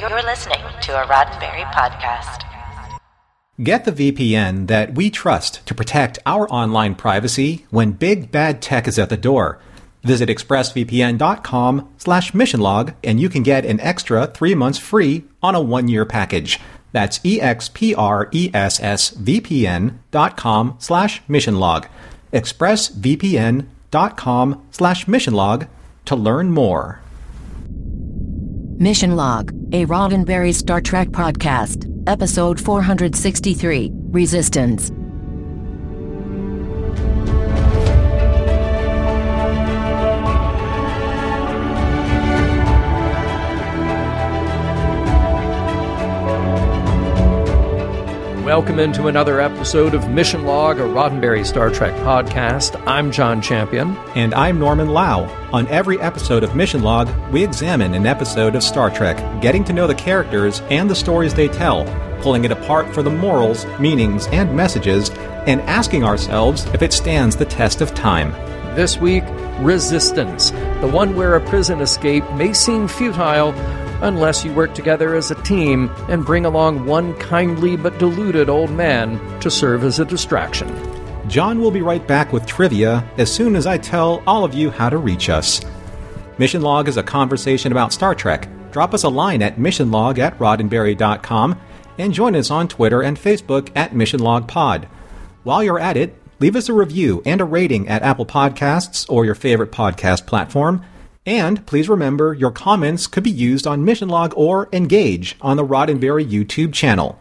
[0.00, 2.42] You're listening to a Roddenberry podcast.
[3.62, 8.86] Get the VPN that we trust to protect our online privacy when big bad tech
[8.86, 9.58] is at the door.
[10.02, 15.62] Visit expressvpn.com slash missionlog and you can get an extra three months free on a
[15.62, 16.60] one-year package.
[16.92, 17.98] That's E-X-P-R-E-S-S-V-P-N
[20.10, 21.86] dot com slash missionlog.
[22.34, 25.68] expressvpn.com slash missionlog
[26.04, 27.00] to learn more.
[28.78, 34.92] Mission Log, a Roddenberry Star Trek podcast, episode 463 Resistance.
[48.46, 52.80] Welcome into another episode of Mission Log, a Roddenberry Star Trek podcast.
[52.86, 53.96] I'm John Champion.
[54.14, 55.24] And I'm Norman Lau.
[55.52, 59.72] On every episode of Mission Log, we examine an episode of Star Trek, getting to
[59.72, 61.86] know the characters and the stories they tell,
[62.22, 65.10] pulling it apart for the morals, meanings, and messages,
[65.48, 68.30] and asking ourselves if it stands the test of time.
[68.76, 69.24] This week,
[69.58, 73.52] Resistance, the one where a prison escape may seem futile
[74.02, 78.70] unless you work together as a team and bring along one kindly but deluded old
[78.70, 80.68] man to serve as a distraction.
[81.28, 84.70] John will be right back with trivia as soon as I tell all of you
[84.70, 85.60] how to reach us.
[86.38, 88.48] Mission Log is a conversation about Star Trek.
[88.70, 91.58] Drop us a line at missionlog at roddenberry.com
[91.98, 94.86] and join us on Twitter and Facebook at Mission Log Pod.
[95.44, 99.24] While you're at it, leave us a review and a rating at Apple Podcasts or
[99.24, 100.84] your favorite podcast platform.
[101.26, 105.66] And please remember your comments could be used on Mission Log or Engage on the
[105.66, 107.18] Roddenberry YouTube channel.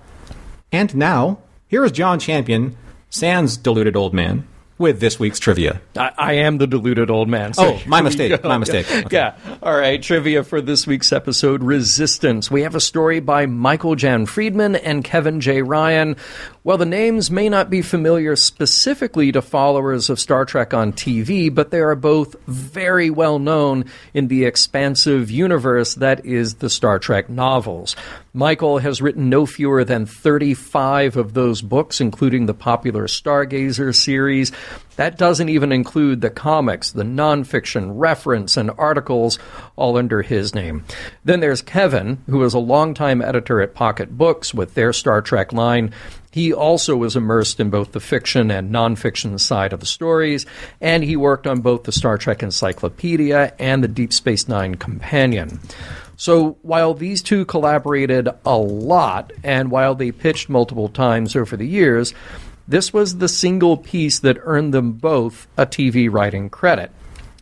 [0.71, 2.77] And now, here is John Champion,
[3.09, 4.47] Sans deluded old man,
[4.77, 5.79] with this week's trivia.
[5.95, 7.53] I, I am the deluded old man.
[7.53, 8.85] so Oh, my mistake, my mistake.
[8.91, 9.07] Okay.
[9.15, 9.35] Yeah.
[9.63, 10.01] All right.
[10.01, 12.51] Trivia for this week's episode Resistance.
[12.51, 15.61] We have a story by Michael Jan Friedman and Kevin J.
[15.61, 16.17] Ryan.
[16.65, 21.53] Well, the names may not be familiar specifically to followers of Star Trek on TV,
[21.53, 26.99] but they are both very well known in the expansive universe that is the Star
[26.99, 27.95] Trek novels.
[28.35, 34.51] Michael has written no fewer than 35 of those books, including the popular Stargazer series.
[34.97, 39.39] That doesn't even include the comics, the nonfiction, reference, and articles,
[39.77, 40.83] all under his name.
[41.23, 45.53] Then there's Kevin, who is a longtime editor at Pocket Books with their Star Trek
[45.53, 45.93] line.
[46.29, 50.45] He also was immersed in both the fiction and nonfiction side of the stories,
[50.81, 55.61] and he worked on both the Star Trek Encyclopedia and the Deep Space Nine Companion.
[56.17, 61.67] So while these two collaborated a lot, and while they pitched multiple times over the
[61.67, 62.13] years,
[62.67, 66.91] this was the single piece that earned them both a TV writing credit.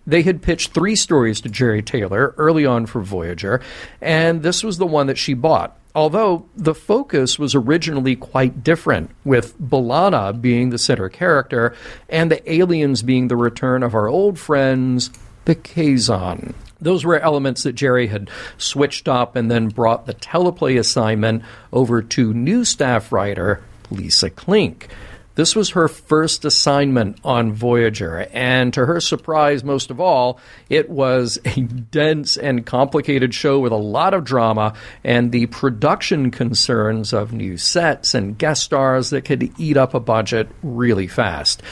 [0.06, 3.62] They had pitched three stories to Jeri Taylor early on for Voyager,
[4.02, 5.78] and this was the one that she bought.
[5.96, 11.76] Although the focus was originally quite different, with B'Elanna being the center character
[12.10, 15.12] and the aliens being the return of our old friends,
[15.46, 16.54] the Kazon.
[16.84, 22.02] Those were elements that Jeri had switched up and then brought the teleplay assignment over
[22.02, 24.90] to new staff writer Lisa Klink.
[25.36, 30.40] This was her first assignment on Voyager, and to her surprise, most of all,
[30.70, 36.30] it was a dense and complicated show with a lot of drama and the production
[36.30, 41.64] concerns of new sets and guest stars that could eat up a budget really fast.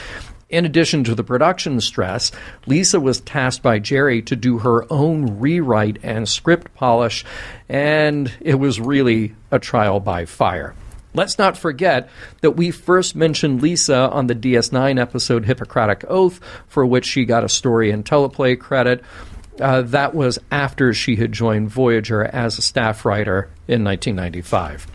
[0.52, 2.30] In addition to the production stress,
[2.66, 7.24] Lisa was tasked by Jeri to do her own rewrite and script polish,
[7.70, 10.74] and it was really a trial by fire.
[11.14, 12.10] Let's not forget
[12.42, 16.38] that we first mentioned Lisa on the DS9 episode Hippocratic Oath,
[16.68, 19.02] for which she got a story and teleplay credit.
[19.58, 24.86] Uh, that was after she had joined Voyager as a staff writer in 1995.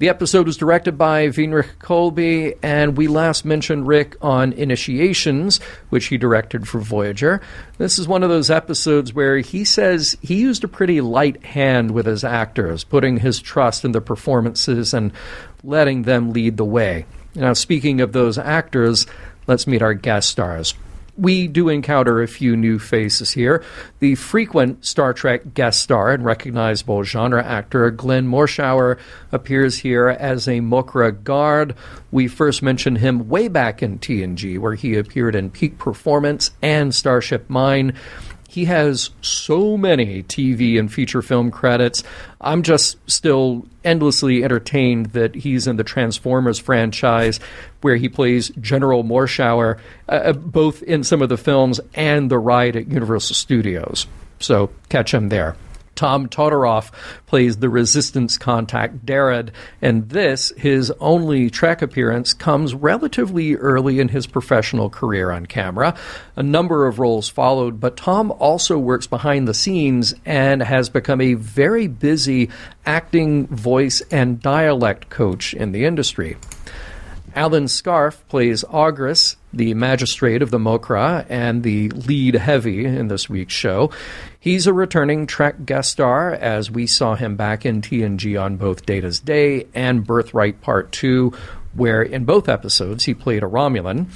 [0.00, 6.06] The episode was directed by Winrich Kolbe, and we last mentioned Rick on Initiations, which
[6.06, 7.40] he directed for Voyager.
[7.78, 11.92] This is one of those episodes where he says he used a pretty light hand
[11.92, 15.12] with his actors, putting his trust in the performances and
[15.62, 17.06] letting them lead the way.
[17.36, 19.06] Now, speaking of those actors,
[19.46, 20.74] let's meet our guest stars.
[21.16, 23.62] We do encounter a few new faces here.
[24.00, 28.98] The frequent Star Trek guest star and recognizable genre actor Glenn Morshower
[29.30, 31.74] appears here as a Mokra guard.
[32.10, 36.94] We first mentioned him way back in TNG, where he appeared in Peak Performance and
[36.94, 37.94] Starship Mine.
[38.54, 42.04] He has so many TV and feature film credits.
[42.40, 47.40] I'm just still endlessly entertained that he's in the Transformers franchise,
[47.80, 52.38] where he plays General Morshower, uh, uh both in some of the films and the
[52.38, 54.06] ride at Universal Studios.
[54.38, 55.56] So catch him there.
[55.94, 56.90] Tom Todoroff
[57.26, 59.50] plays the resistance contact Darad,
[59.80, 65.96] and this, his only Trek appearance, comes relatively early in his professional career on camera.
[66.36, 71.20] A number of roles followed, but Tom also works behind the scenes and has become
[71.20, 72.50] a very busy
[72.86, 76.36] acting, voice, and dialect coach in the industry.
[77.34, 83.28] Alan Scarfe plays Augris, the magistrate of the Mokra and the lead heavy in this
[83.28, 83.90] week's show.
[84.38, 88.86] He's a returning Trek guest star, as we saw him back in TNG on both
[88.86, 91.32] Data's Day and Birthright Part 2,
[91.74, 94.06] where in both episodes he played a Romulan.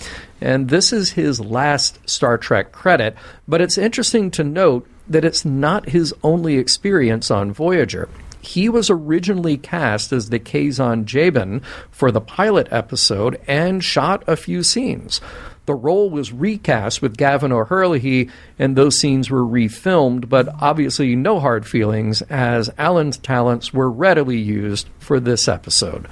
[0.40, 3.16] And this is his last Star Trek credit,
[3.48, 8.08] but it's interesting to note that it's not his only experience on Voyager.
[8.40, 14.36] He was originally cast as the Kazon Jabin for the pilot episode and shot a
[14.36, 15.20] few scenes.
[15.66, 21.40] The role was recast with Gavin O'Herlihy, and those scenes were refilmed, but obviously no
[21.40, 26.08] hard feelings, as Alan's talents were readily used for this episode.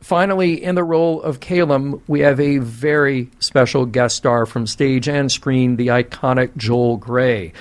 [0.00, 5.06] Finally, in the role of Caylem, we have a very special guest star from stage
[5.06, 7.52] and screen, the iconic Joel Grey.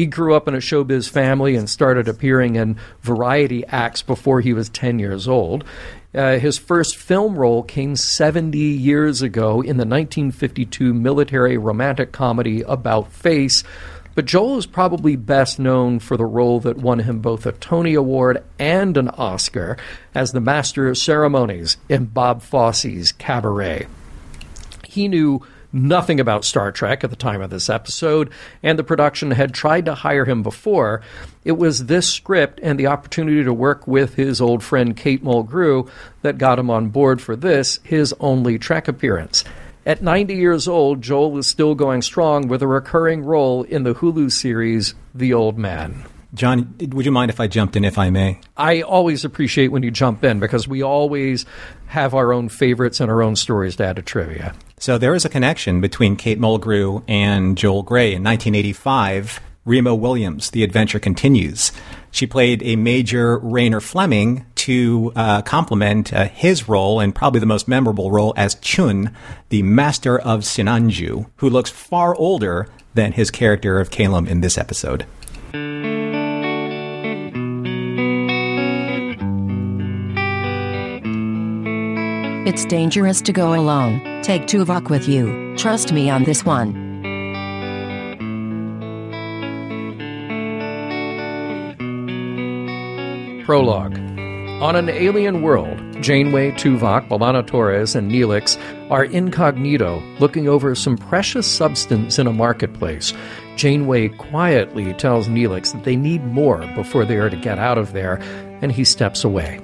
[0.00, 4.54] He grew up in a showbiz family and started appearing in variety acts before he
[4.54, 5.62] was 10 years old.
[6.14, 12.62] Uh, his first film role came 70 years ago in the 1952 military romantic comedy
[12.62, 13.62] About Face.
[14.14, 17.92] But Joel is probably best known for the role that won him both a Tony
[17.92, 19.76] Award and an Oscar
[20.14, 23.86] as the Master of Ceremonies in Bob Fosse's Cabaret.
[24.82, 28.30] He knew nothing about Star Trek at the time of this episode,
[28.62, 31.02] and the production had tried to hire him before.
[31.44, 35.88] It was this script and the opportunity to work with his old friend Kate Mulgrew
[36.22, 39.44] that got him on board for this, his only Trek appearance.
[39.86, 43.94] At 90 years old, Joel is still going strong with a recurring role in the
[43.94, 46.04] Hulu series The Old Man.
[46.32, 48.40] John, would you mind if I jumped in, if I may?
[48.56, 51.44] I always appreciate when you jump in because we always
[51.86, 54.54] have our own favorites and our own stories to add to trivia.
[54.78, 58.14] So there is a connection between Kate Mulgrew and Joel Grey.
[58.14, 61.72] In 1985, Remo Williams, The Adventure Continues.
[62.12, 67.46] She played a major Rayner Fleming to uh, complement uh, his role, and probably the
[67.46, 69.14] most memorable role, as Chiun,
[69.48, 74.58] the Master of Sinanju, who looks far older than his character of Caylem in this
[74.58, 75.06] episode.
[82.46, 84.00] It's dangerous to go alone.
[84.22, 85.54] Take Tuvok with you.
[85.58, 86.72] Trust me on this one.
[93.44, 93.98] Prologue.
[94.62, 98.58] On an alien world, Janeway, Tuvok, B'Elanna Torres, and Neelix
[98.90, 103.12] are incognito looking over some precious substance in a marketplace.
[103.56, 107.92] Janeway quietly tells Neelix that they need more before they are to get out of
[107.92, 108.18] there,
[108.62, 109.60] and he steps away.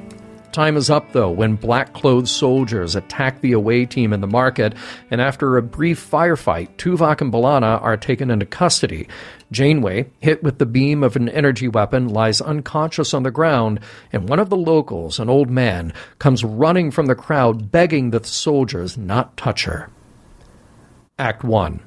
[0.56, 4.72] Time is up, though, when black clothed soldiers attack the away team in the market,
[5.10, 9.06] and after a brief firefight, Tuvok and B'Elanna are taken into custody.
[9.52, 13.80] Janeway, hit with the beam of an energy weapon, lies unconscious on the ground,
[14.14, 18.22] and one of the locals, an old man, comes running from the crowd begging that
[18.22, 19.90] the soldiers not touch her.
[21.18, 21.80] Act 1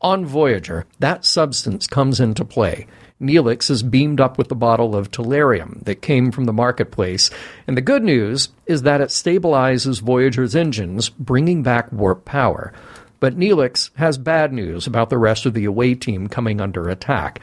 [0.00, 2.86] On Voyager, that substance comes into play.
[3.20, 7.30] Neelix is beamed up with the bottle of tellurium that came from the marketplace,
[7.66, 12.72] and the good news is that it stabilizes Voyager's engines, bringing back warp power.
[13.20, 17.40] But Neelix has bad news about the rest of the away team coming under attack.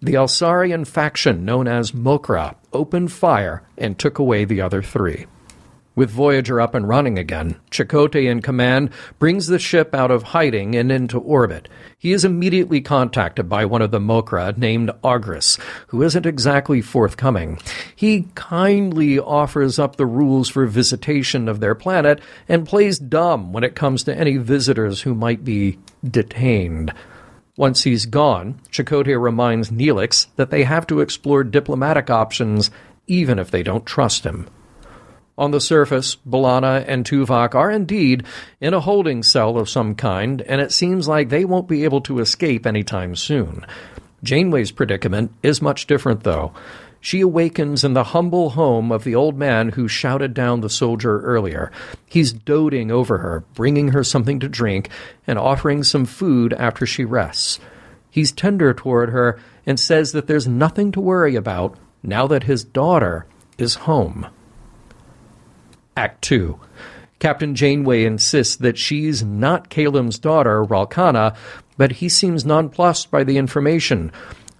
[0.00, 5.26] The Elsarian faction known as Mokra opened fire and took away the other three.
[5.98, 10.76] With Voyager up and running again, Chakotay in command brings the ship out of hiding
[10.76, 11.68] and into orbit.
[11.98, 17.58] He is immediately contacted by one of the Mokra named Augris, who isn't exactly forthcoming.
[17.96, 23.64] He kindly offers up the rules for visitation of their planet and plays dumb when
[23.64, 26.92] it comes to any visitors who might be detained.
[27.56, 32.70] Once he's gone, Chakotay reminds Neelix that they have to explore diplomatic options
[33.08, 34.48] even if they don't trust him.
[35.38, 38.24] On the surface, B'Elanna and Tuvok are indeed
[38.60, 42.00] in a holding cell of some kind, and it seems like they won't be able
[42.02, 43.64] to escape anytime soon.
[44.24, 46.52] Janeway's predicament is much different, though.
[47.00, 51.20] She awakens in the humble home of the old man who shouted down the soldier
[51.20, 51.70] earlier.
[52.06, 54.90] He's doting over her, bringing her something to drink,
[55.24, 57.60] and offering some food after she rests.
[58.10, 62.64] He's tender toward her and says that there's nothing to worry about now that his
[62.64, 63.26] daughter
[63.56, 64.26] is home.
[65.98, 66.60] Act 2.
[67.18, 71.34] Captain Janeway insists that she's not Caylem's daughter, Ralkana,
[71.76, 74.12] but he seems nonplussed by the information.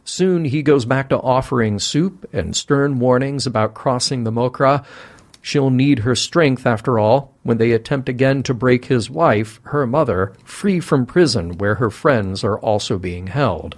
[0.02, 4.84] Soon he goes back to offering soup and stern warnings about crossing the Mokra.
[5.40, 9.86] She'll need her strength, after all, when they attempt again to break his wife, her
[9.86, 13.76] mother, free from prison where her friends are also being held.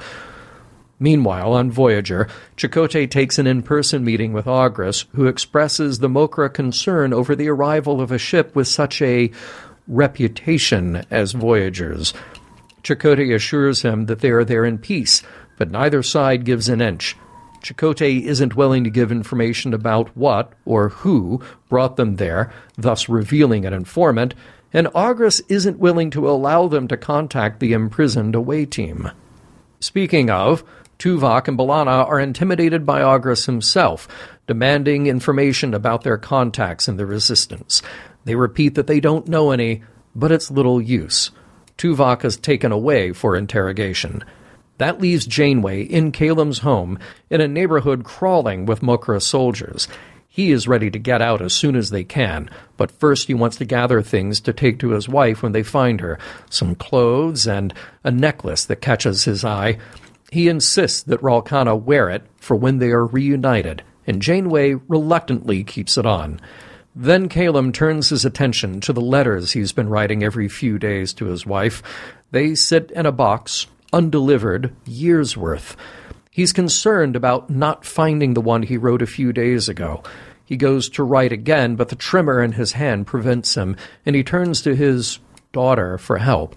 [1.03, 2.29] Meanwhile, on Voyager,
[2.59, 7.49] Chakotay takes an in person meeting with Augris, who expresses the Mokra concern over the
[7.49, 9.31] arrival of a ship with such a
[9.89, 12.13] reputation as Voyager's.
[12.83, 15.23] Chakotay assures him that they are there in peace,
[15.57, 17.17] but neither side gives an inch.
[17.63, 21.41] Chakotay isn't willing to give information about what or who
[21.71, 24.35] brought them there, thus revealing an informant,
[24.73, 29.11] and Augris isn't willing to allow them to contact the imprisoned away team.
[29.81, 30.63] Speaking of,
[31.01, 34.07] Tuvok and B'Elanna are intimidated by Augris himself,
[34.47, 37.81] demanding information about their contacts in the Resistance.
[38.27, 39.83] They repeat that they don't know any,
[40.15, 41.31] but it's little use.
[41.79, 44.23] Tuvok is taken away for interrogation.
[44.77, 46.99] That leaves Janeway in Caylem's home
[47.31, 49.89] in a neighborhood crawling with Mokra soldiers.
[50.29, 53.57] He is ready to get out as soon as they can, but first he wants
[53.57, 56.19] to gather things to take to his wife when they find her
[56.51, 57.73] some clothes and
[58.05, 59.79] a necklace that catches his eye.
[60.31, 65.99] He insists that Ralkana wear it for when they are reunited, and Janeway reluctantly keeps
[65.99, 66.41] it on.
[66.95, 71.27] Then Caylem turns his attention to the letters he's been writing every few days to
[71.27, 71.83] his wife.
[72.31, 75.77] They sit in a box, undelivered, years worth.
[76.31, 80.03] He's concerned about not finding the one he wrote a few days ago.
[80.45, 84.25] He goes to write again, but the tremor in his hand prevents him, and he
[84.25, 85.21] turns to his
[85.53, 86.57] daughter for help.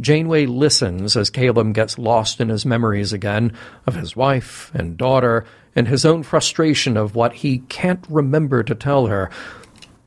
[0.00, 3.52] Janeway listens as Caylem gets lost in his memories again
[3.86, 8.74] of his wife and daughter and his own frustration of what he can't remember to
[8.74, 9.30] tell her.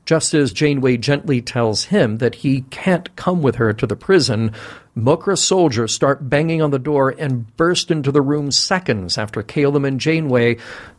[0.04, 4.52] Just as Janeway gently tells him that he can't come with her to the prison,
[4.96, 9.86] Mokra soldiers start banging on the door and burst into the room seconds after Caylem
[9.86, 10.56] and Janeway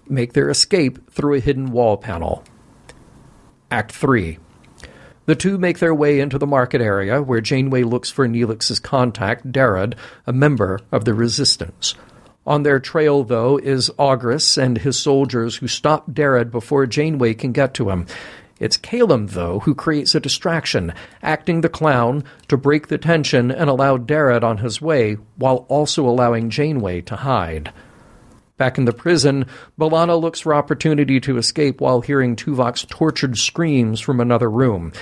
[0.07, 2.43] make their escape through a hidden wall panel.
[3.69, 4.37] Act 3
[5.25, 9.51] the two make their way into the market area where Janeway looks for Neelix's contact,
[9.51, 9.95] Darad,
[10.27, 11.95] a member of the Resistance.
[12.45, 17.53] On their trail, though, is Augris and his soldiers who stop Darad before Janeway can
[17.53, 18.05] get to him.
[18.59, 23.69] It's Caylem, though, who creates a distraction, acting the clown to break the tension and
[23.69, 27.71] allow Darad on his way, while also allowing Janeway to hide.
[28.63, 33.99] Back in the prison, B'Elanna looks for opportunity to escape while hearing Tuvok's tortured screams
[33.99, 34.93] from another room.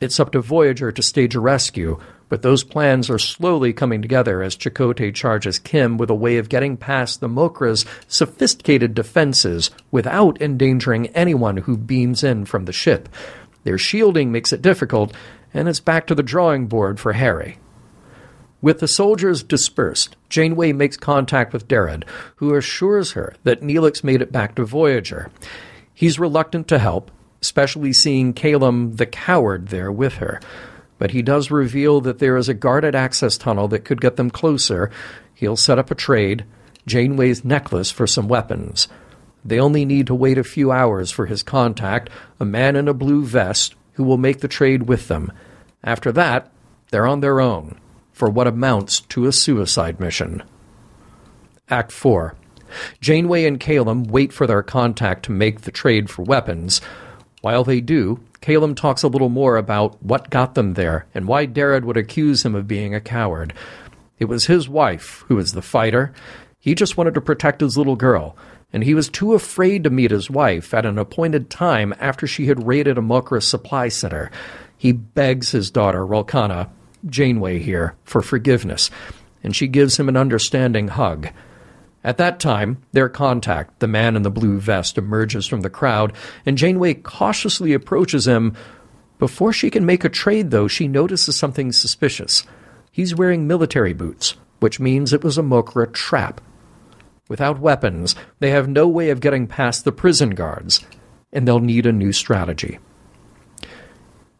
[0.00, 4.40] It's up to Voyager to stage a rescue, but those plans are slowly coming together
[4.40, 10.40] as Chakotay charges Kim with a way of getting past the Mokra's sophisticated defenses without
[10.40, 13.08] endangering anyone who beams in from the ship.
[13.64, 15.12] Their shielding makes it difficult,
[15.52, 17.58] and it's back to the drawing board for Harry.
[18.62, 22.04] With the soldiers dispersed, Janeway makes contact with Darad,
[22.36, 25.32] who assures her that Neelix made it back to Voyager.
[25.92, 30.40] He's reluctant to help, especially seeing Caylem the coward there with her.
[30.96, 34.30] But he does reveal that there is a guarded access tunnel that could get them
[34.30, 34.92] closer.
[35.34, 36.44] He'll set up a trade,
[36.86, 38.86] Janeway's necklace for some weapons.
[39.44, 42.94] They only need to wait a few hours for his contact, a man in a
[42.94, 45.32] blue vest, who will make the trade with them.
[45.82, 46.52] After that,
[46.92, 47.80] they're on their own
[48.22, 50.40] for what amounts to a suicide mission.
[51.68, 52.36] Act 4.
[53.00, 56.80] Janeway and Caylem wait for their contact to make the trade for weapons.
[57.40, 61.48] While they do, Caylem talks a little more about what got them there and why
[61.48, 63.54] Darad would accuse him of being a coward.
[64.20, 66.12] It was his wife who was the fighter.
[66.60, 68.36] He just wanted to protect his little girl,
[68.72, 72.46] and he was too afraid to meet his wife at an appointed time after she
[72.46, 74.30] had raided a Mokra supply center.
[74.78, 76.70] He begs his daughter, Ralkana,
[77.06, 78.90] Janeway here for forgiveness,
[79.42, 81.28] and she gives him an understanding hug.
[82.04, 86.12] At that time, their contact, the man in the blue vest, emerges from the crowd,
[86.44, 88.56] and Janeway cautiously approaches him.
[89.18, 92.44] Before she can make a trade, though, she notices something suspicious.
[92.90, 96.40] He's wearing military boots, which means it was a Mokra trap.
[97.28, 100.84] Without weapons, they have no way of getting past the prison guards,
[101.32, 102.78] and they'll need a new strategy.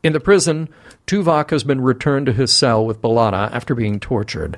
[0.02, 0.68] In the prison,
[1.06, 4.56] Tuvok has been returned to his cell with B'Elanna after being tortured.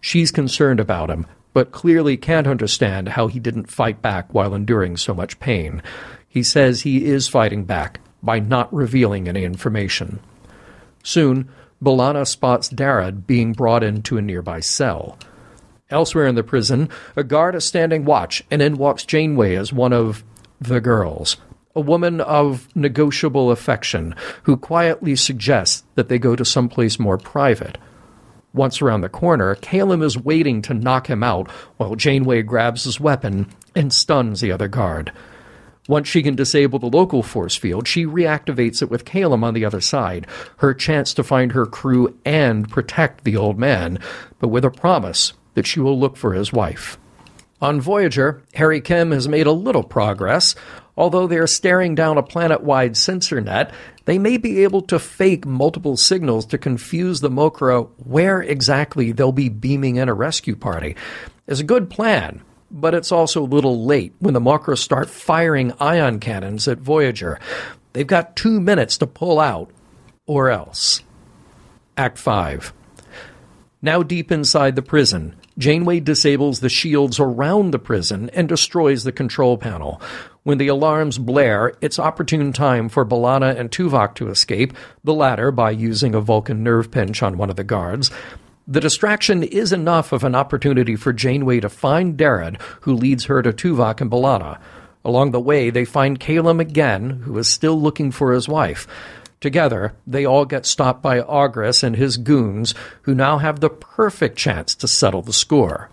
[0.00, 4.96] She's concerned about him, but clearly can't understand how he didn't fight back while enduring
[4.96, 5.82] so much pain.
[6.28, 10.20] He says he is fighting back by not revealing any information.
[11.02, 11.48] Soon,
[11.82, 15.18] B'Elanna spots Darad being brought into a nearby cell.
[15.90, 19.92] Elsewhere in the prison, a guard is standing watch, and in walks Janeway as one
[19.92, 20.24] of
[20.60, 21.36] the girls,
[21.74, 27.78] a woman of negotiable affection who quietly suggests that they go to someplace more private.
[28.54, 33.00] Once around the corner, Caylem is waiting to knock him out while Janeway grabs his
[33.00, 35.10] weapon and stuns the other guard.
[35.88, 39.64] Once she can disable the local force field, she reactivates it with Caylem on the
[39.64, 40.26] other side,
[40.58, 43.98] her chance to find her crew and protect the old man,
[44.38, 46.98] but with a promise that she will look for his wife.
[47.60, 50.54] On Voyager, Harry Kim has made a little progress.
[50.96, 53.72] Although they are staring down a planet wide sensor net,
[54.04, 59.32] they may be able to fake multiple signals to confuse the Mokra where exactly they'll
[59.32, 60.96] be beaming in a rescue party.
[61.46, 65.72] It's a good plan, but it's also a little late when the Mokra start firing
[65.80, 67.38] ion cannons at Voyager.
[67.92, 69.70] They've got two minutes to pull out,
[70.26, 71.02] or else.
[71.96, 72.72] Act 5.
[73.82, 79.12] Now deep inside the prison, Janeway disables the shields around the prison and destroys the
[79.12, 80.00] control panel.
[80.44, 84.72] When the alarms blare, it's opportune time for B'Elanna and Tuvok to escape,
[85.04, 88.10] the latter by using a Vulcan nerve pinch on one of the guards.
[88.66, 93.40] The distraction is enough of an opportunity for Janeway to find Darad, who leads her
[93.40, 94.58] to Tuvok and B'Elanna.
[95.04, 98.88] Along the way, they find Caylem again, who is still looking for his wife.
[99.40, 104.38] Together, they all get stopped by Augris and his goons, who now have the perfect
[104.38, 105.88] chance to settle the score.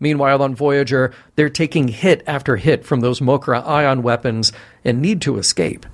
[0.00, 4.52] Meanwhile, on Voyager, they're taking hit after hit from those Mokra ion weapons
[4.84, 5.86] and need to escape.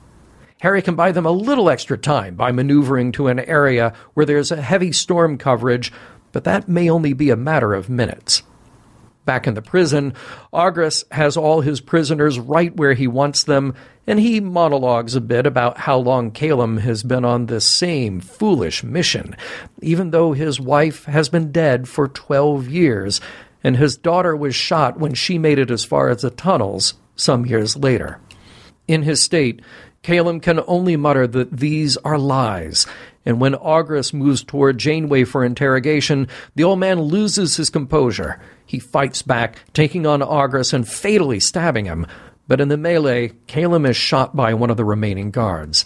[0.61, 4.51] Harry can buy them a little extra time by maneuvering to an area where there's
[4.51, 5.93] a heavy storm coverage,
[6.33, 8.43] but that may only be a matter of minutes.
[9.27, 10.15] Back in the prison,
[10.53, 13.75] Augris has all his prisoners right where he wants them,
[14.07, 18.85] and he monologues a bit about how long Caylem has been on this same foolish
[18.85, 19.37] mission,
[19.83, 23.21] even though his wife has been dead for 12 years,
[23.67, 27.45] and his daughter was shot when she made it as far as the tunnels some
[27.45, 28.21] years later.
[28.87, 29.61] In his state,
[30.05, 32.87] Caylem can only mutter that these are lies,
[33.25, 38.41] and when Augris moves toward Janeway for interrogation, the old man loses his composure.
[38.65, 42.07] He fights back, taking on Augris and fatally stabbing him,
[42.47, 45.85] but in the melee, Caylem is shot by one of the remaining guards.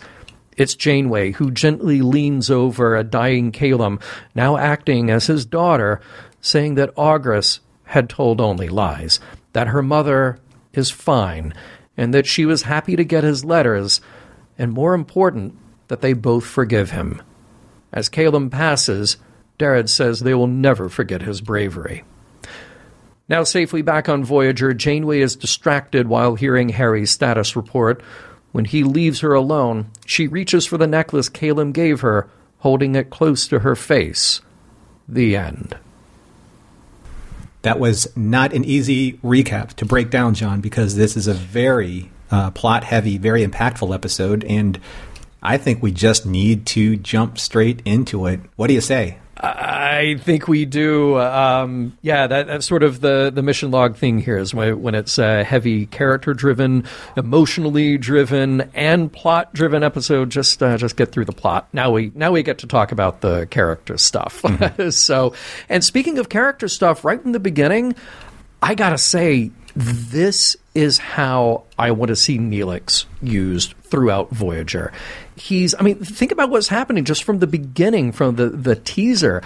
[0.55, 4.03] It's Janeway who gently leans over a dying Caylem,
[4.35, 6.03] now acting as his daughter,
[6.43, 7.61] saying that Augris
[7.91, 9.19] had told only lies,
[9.53, 10.39] that her mother
[10.73, 11.53] is fine,
[11.97, 14.01] and that she was happy to get his letters,
[14.57, 17.21] and more important, that they both forgive him.
[17.93, 19.17] As Caylem passes,
[19.59, 22.05] Darad says they will never forget his bravery.
[23.29, 28.03] Now safely back on Voyager, Janeway is distracted while hearing Harry's status report.
[28.53, 33.11] When he leaves her alone, she reaches for the necklace Caylem gave her, holding it
[33.11, 34.41] close to her face.
[35.09, 35.77] The end.
[37.63, 42.11] That was not an easy recap to break down, John, because this is a very
[42.31, 44.81] uh, plot heavy, very impactful episode, and
[45.43, 48.41] I think we just need to jump straight into it.
[48.57, 49.19] What do you say?
[50.01, 51.19] I think we do.
[51.19, 54.95] Um, yeah, that, that's sort of the, the mission log thing here is when, when
[54.95, 56.85] it's a heavy character driven,
[57.19, 60.31] emotionally driven, and plot driven episode.
[60.31, 61.69] Just uh, just get through the plot.
[61.75, 64.41] Now we now we get to talk about the character stuff.
[64.41, 64.89] Mm-hmm.
[64.91, 65.35] so,
[65.69, 67.95] and speaking of character stuff, right from the beginning,
[68.63, 74.93] I gotta say this is how I want to see Neelix used throughout Voyager.
[75.37, 79.43] He's, I mean, think about what's happening just from the beginning, from the, the teaser.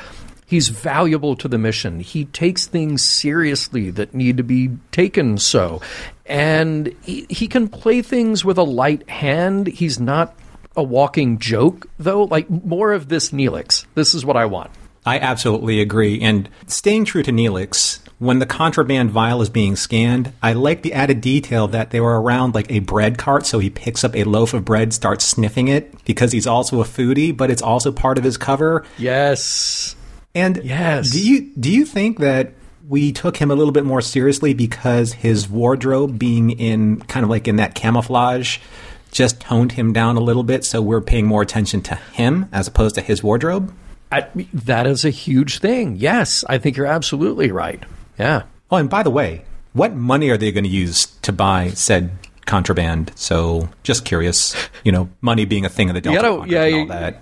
[0.47, 2.01] He's valuable to the mission.
[2.01, 5.81] He takes things seriously that need to be taken so.
[6.27, 9.67] And he, he can play things with a light hand.
[9.67, 10.37] He's not
[10.77, 12.25] a walking joke, though.
[12.25, 13.87] Like, more of this Neelix.
[13.95, 14.71] This is what I want.
[15.07, 16.21] I absolutely agree.
[16.21, 20.95] And staying true to Neelix, when the contraband vial is being scanned, I like the
[20.95, 24.25] added detail that they were around like a bread cart, so he picks up a
[24.25, 28.17] loaf of bread, starts sniffing it because he's also a foodie, but it's also part
[28.17, 28.85] of his cover.
[28.97, 29.95] Yes.
[30.35, 31.11] And yes.
[31.11, 32.53] do you do you think that
[32.89, 37.31] we took him a little bit more seriously because his wardrobe being in kind of
[37.31, 38.59] like in that camouflage
[39.11, 42.67] just toned him down a little bit so we're paying more attention to him as
[42.67, 43.73] opposed to his wardrobe?
[44.13, 45.97] I, that is a huge thing.
[45.97, 47.83] Yes, I think you're absolutely right.
[48.19, 48.43] Yeah.
[48.71, 52.11] Oh, and by the way, what money are they going to use to buy said
[52.47, 53.13] contraband.
[53.15, 54.55] So just curious,
[54.85, 57.21] you know, money being a thing of the Delta gotta- yeah, and all you- that.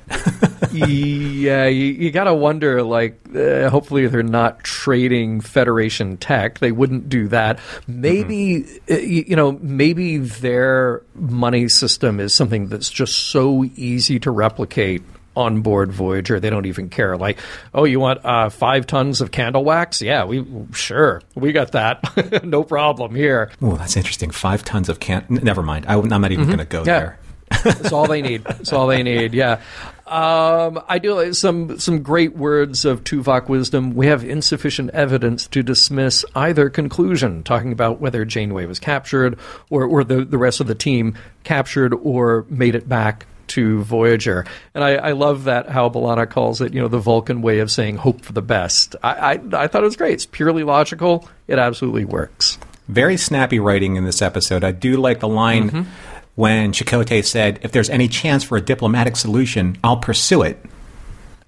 [0.72, 2.82] yeah, you, you got to wonder.
[2.82, 6.58] Like, uh, hopefully, they're not trading Federation tech.
[6.58, 7.58] They wouldn't do that.
[7.86, 14.18] Maybe, uh, you, you know, maybe their money system is something that's just so easy
[14.20, 15.02] to replicate
[15.36, 16.38] on board Voyager.
[16.40, 17.16] They don't even care.
[17.16, 17.38] Like,
[17.74, 20.02] oh, you want uh, five tons of candle wax?
[20.02, 22.44] Yeah, we sure we got that.
[22.44, 23.50] no problem here.
[23.62, 24.30] Oh, that's interesting.
[24.30, 25.24] Five tons of can.
[25.28, 25.86] Never mind.
[25.88, 26.88] I, am not even going to go Mm-hmm.
[26.88, 26.98] Yeah.
[26.98, 27.18] there.
[27.64, 28.44] That's all they need.
[28.44, 29.34] That's all they need.
[29.42, 29.60] Yeah.
[30.06, 33.94] Um, I do like some some great words of Tuvok wisdom.
[33.94, 39.38] We have insufficient evidence to dismiss either conclusion, talking about whether Janeway was captured
[39.70, 44.44] or, or the, the rest of the team captured or made it back to Voyager.
[44.74, 47.70] And I, I love that how B'Elanna calls it, you know, the Vulcan way of
[47.70, 48.96] saying hope for the best.
[49.02, 50.14] I, I, I thought it was great.
[50.14, 51.28] It's purely logical.
[51.48, 52.58] It absolutely works.
[52.88, 54.64] Very snappy writing in this episode.
[54.64, 55.90] I do like the line Mm-hmm.
[56.34, 60.58] when Chakotay said, "If there's any chance for a diplomatic solution, I'll pursue it."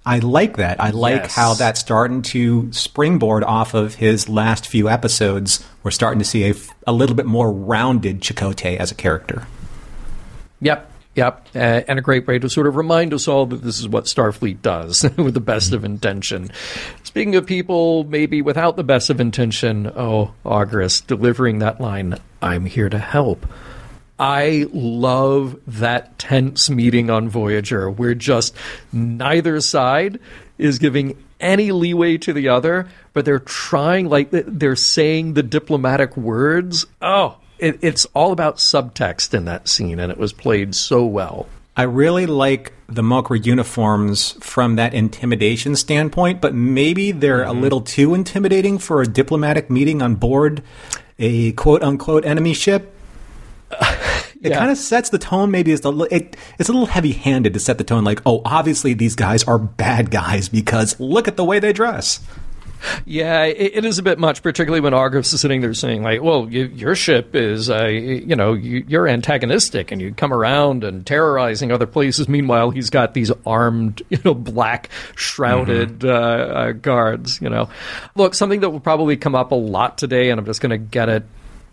[0.07, 0.79] I like that.
[0.79, 1.33] I like Yes.
[1.35, 5.65] how that's starting to springboard off of his last few episodes.
[5.83, 6.53] We're starting to see a,
[6.85, 9.47] a little bit more rounded Chakotay as a character.
[10.61, 10.89] Yep.
[11.15, 13.87] Yep, uh, and a great way to sort of remind us all that this is
[13.87, 16.51] what Starfleet does with the best of intention.
[17.03, 22.65] Speaking of people maybe without the best of intention, oh, Auguras delivering that line, I'm
[22.65, 23.45] here to help.
[24.19, 28.55] I love that tense meeting on Voyager where just
[28.91, 30.19] neither side
[30.57, 36.15] is giving any leeway to the other, but they're trying, like, they're saying the diplomatic
[36.15, 36.85] words.
[37.01, 41.47] Oh, it, it's all about subtext in that scene, and it was played so well.
[41.77, 47.61] I really like the Mokra uniforms from that intimidation standpoint, but maybe they're a mm-hmm.
[47.61, 50.63] little too intimidating for a diplomatic meeting on board
[51.19, 52.93] a quote unquote enemy ship.
[54.41, 54.59] It Yeah.
[54.59, 55.49] kind of sets the tone.
[55.49, 58.03] Maybe it's a li- it, it's a little heavy handed to set the tone.
[58.03, 62.19] Like, oh, obviously these guys are bad guys because look at the way they dress.
[63.05, 66.21] Yeah, it, it is a bit much, particularly when Argos is sitting there saying, like,
[66.21, 70.83] well, you, your ship is, uh, you know, you, you're antagonistic and you come around
[70.83, 72.27] and terrorizing other places.
[72.27, 77.69] Meanwhile, he's got these armed, you know, black shrouded uh, uh, guards, you know.
[78.15, 80.77] Look, something that will probably come up a lot today, and I'm just going to
[80.77, 81.23] get it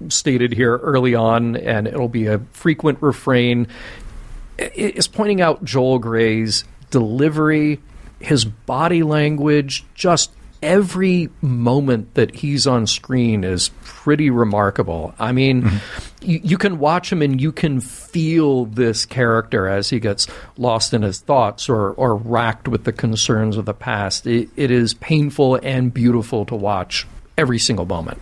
[0.09, 3.69] stated here early on, and it'll be a frequent refrain,
[4.59, 7.81] is pointing out Joel Grey's delivery,
[8.21, 10.31] his body language, just
[10.63, 15.15] every moment that he's on screen is pretty remarkable.
[15.19, 15.81] I mean,
[16.23, 20.95] you, you can watch him and you can feel this character as he gets lost
[20.95, 24.27] in his thoughts or, or racked with the concerns of the past.
[24.27, 28.19] It, it is painful and beautiful to watch every single moment.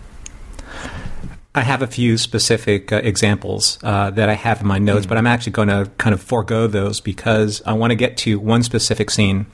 [1.53, 5.17] I have a few specific uh, examples uh, that I have in my notes, but
[5.17, 8.63] I'm actually going to kind of forego those because I want to get to one
[8.63, 9.45] specific scene.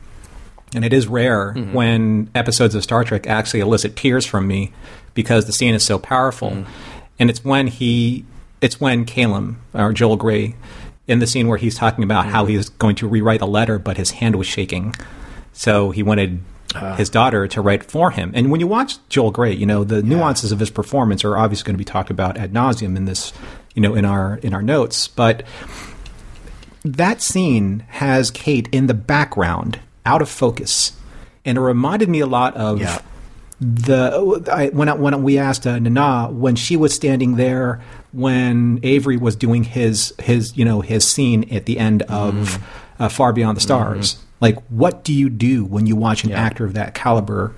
[0.74, 1.74] And it is rare mm-hmm.
[1.74, 4.74] when episodes of Star Trek actually elicit tears from me
[5.14, 6.52] because the scene is so powerful.
[6.52, 6.68] Mm.
[7.20, 8.26] And it's when he,
[8.62, 10.56] it's when Caylem or Joel Grey,
[11.08, 12.52] in the scene where he's talking about how mm-hmm.
[12.52, 14.94] he is going to rewrite a letter, but his hand was shaking,
[15.54, 16.42] so he wanted
[16.76, 16.96] ah.
[16.96, 18.32] his daughter to write for him.
[18.36, 21.66] And when you watch Joel Grey, you know the nuances of his performance are obviously
[21.66, 23.32] going to be talked about ad nauseum in this,
[23.74, 25.08] you know, in our in our notes.
[25.08, 25.44] But
[26.84, 30.94] that scene has Kate in the background, out of focus,
[31.46, 33.00] and it reminded me a lot of Yeah.
[33.60, 37.82] the I, when I, when we asked uh, Nana when she was standing there
[38.14, 42.64] when Avery was doing his his you know his scene at the end of
[43.00, 44.18] uh, Far Beyond the Stars.
[44.40, 46.40] Like, what do you do when you watch an Yeah.
[46.42, 47.54] actor of that caliber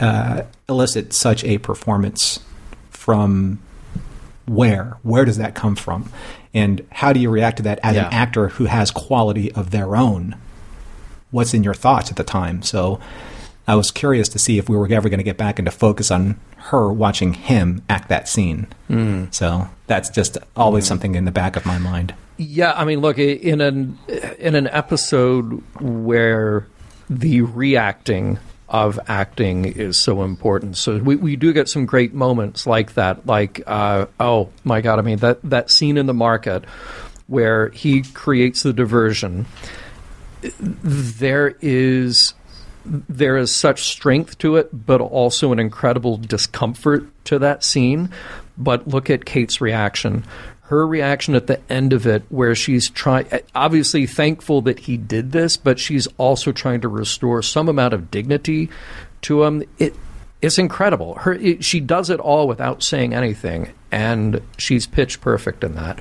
[0.00, 2.40] uh, elicit such a performance
[2.90, 3.58] from
[4.46, 4.96] where?
[5.02, 6.10] Where does that come from?
[6.54, 8.06] And how do you react to that as Yeah.
[8.06, 10.36] an actor who has quality of their own?
[11.30, 12.62] What's in your thoughts at the time?
[12.62, 13.00] So
[13.68, 16.10] I was curious to see if we were ever going to get back into focus
[16.10, 18.66] on her watching him act that scene.
[19.30, 22.14] So that's just always something in the back of my mind.
[22.36, 23.98] Yeah, I mean, look in an
[24.38, 26.66] in an episode where
[27.08, 28.38] the reacting
[28.68, 30.76] of acting is so important.
[30.76, 33.26] So we, we do get some great moments like that.
[33.26, 36.64] Like, uh, oh my god, I mean that that scene in the market
[37.26, 39.46] where he creates the diversion.
[40.42, 42.34] There is
[42.84, 48.10] there is such strength to it, but also an incredible discomfort to that scene.
[48.56, 50.24] But look at Kate's reaction.
[50.62, 55.32] Her reaction at the end of it, where she's trying, obviously thankful that he did
[55.32, 58.70] this, but she's also trying to restore some amount of dignity
[59.22, 59.64] to him.
[59.78, 59.94] It
[60.40, 61.16] it's incredible.
[61.16, 65.98] Her it, she does it all without saying anything, and she's pitch perfect in that.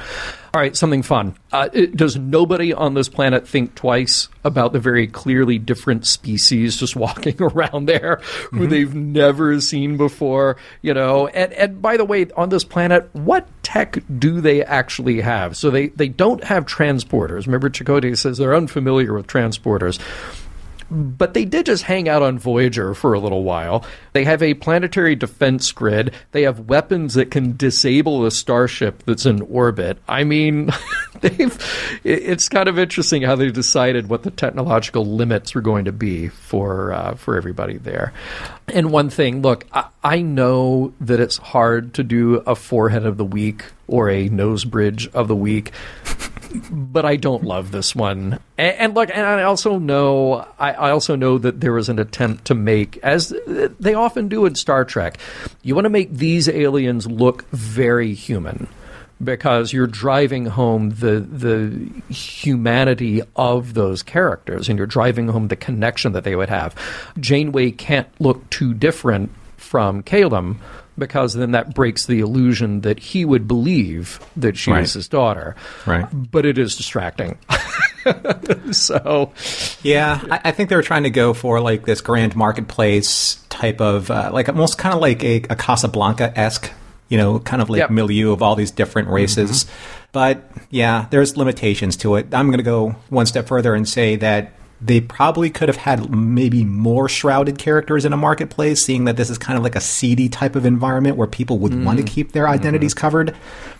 [0.51, 1.35] All right, something fun.
[1.51, 6.77] Uh, it, does nobody on this planet think twice about the very clearly different species
[6.77, 8.15] just walking around there
[8.49, 8.69] who Mm-hmm.
[8.69, 10.57] they've never seen before?
[10.81, 15.21] You know, and and by the way, on this planet, what tech do they actually
[15.21, 15.55] have?
[15.55, 17.45] So they they don't have transporters.
[17.45, 19.99] Remember, Chakotay says they're unfamiliar with transporters
[20.91, 23.85] but they did just hang out on Voyager for a little while.
[24.13, 26.13] They have a planetary defense grid.
[26.31, 29.99] They have weapons that can disable a starship that's in orbit.
[30.07, 30.71] I mean,
[31.21, 31.99] they've.
[32.03, 36.27] It's kind of interesting how they decided what the technological limits were going to be
[36.29, 38.13] for uh, for everybody there.
[38.67, 43.17] And one thing, look, I, I know that it's hard to do a forehead of
[43.17, 45.71] the week or a nose bridge of the week
[46.71, 48.39] but I don't love this one.
[48.57, 51.99] And, and look, and I also know, I, I also know that there was an
[51.99, 55.17] attempt to make, as they often do in Star Trek,
[55.61, 58.67] you want to make these aliens look very human.
[59.21, 65.57] Because you're driving home the the humanity of those characters, and you're driving home the
[65.57, 66.73] connection that they would have.
[67.19, 70.55] Janeway can't look too different from Caleb
[70.99, 74.83] because then that breaks the illusion that he would believe that she Right.
[74.83, 75.55] is his daughter.
[75.85, 76.05] Right.
[76.13, 77.39] But it is distracting.
[78.71, 79.31] so,
[79.83, 83.81] Yeah, I, I think they were trying to go for like this grand marketplace type
[83.81, 86.71] of, uh, like almost kind of like a, a Casablanca esque,
[87.09, 87.89] you know, kind of like Yep.
[87.91, 89.65] milieu of all these different races.
[90.11, 92.33] But yeah, there's limitations to it.
[92.33, 96.09] I'm going to go one step further and say that they probably could have had
[96.09, 99.81] maybe more shrouded characters in a marketplace, seeing that this is kind of like a
[99.81, 103.35] seedy type of environment where people would want to keep their identities covered.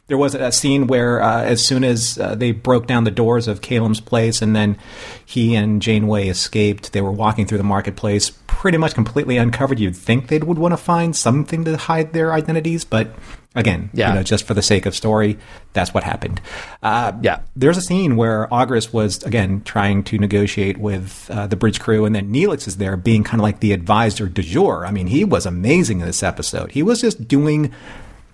[0.08, 3.48] There was a scene where, uh, as soon as uh, they broke down the doors
[3.48, 4.78] of Caleb's place and then
[5.24, 9.80] he and Janeway escaped, they were walking through the marketplace pretty much completely uncovered.
[9.80, 13.12] You'd think they would want to find something to hide their identities, but
[13.56, 14.10] again, Yeah.
[14.10, 15.38] you know, just for the sake of story,
[15.74, 16.40] that's what happened.
[16.84, 17.40] Uh, Yeah.
[17.56, 22.06] there's a scene where August was again trying to negotiate with uh, the bridge crew,
[22.06, 24.86] and then Neelix is there being kind of like the advisor du jour.
[24.86, 26.72] I mean, he was amazing in this episode.
[26.72, 27.72] He was just doing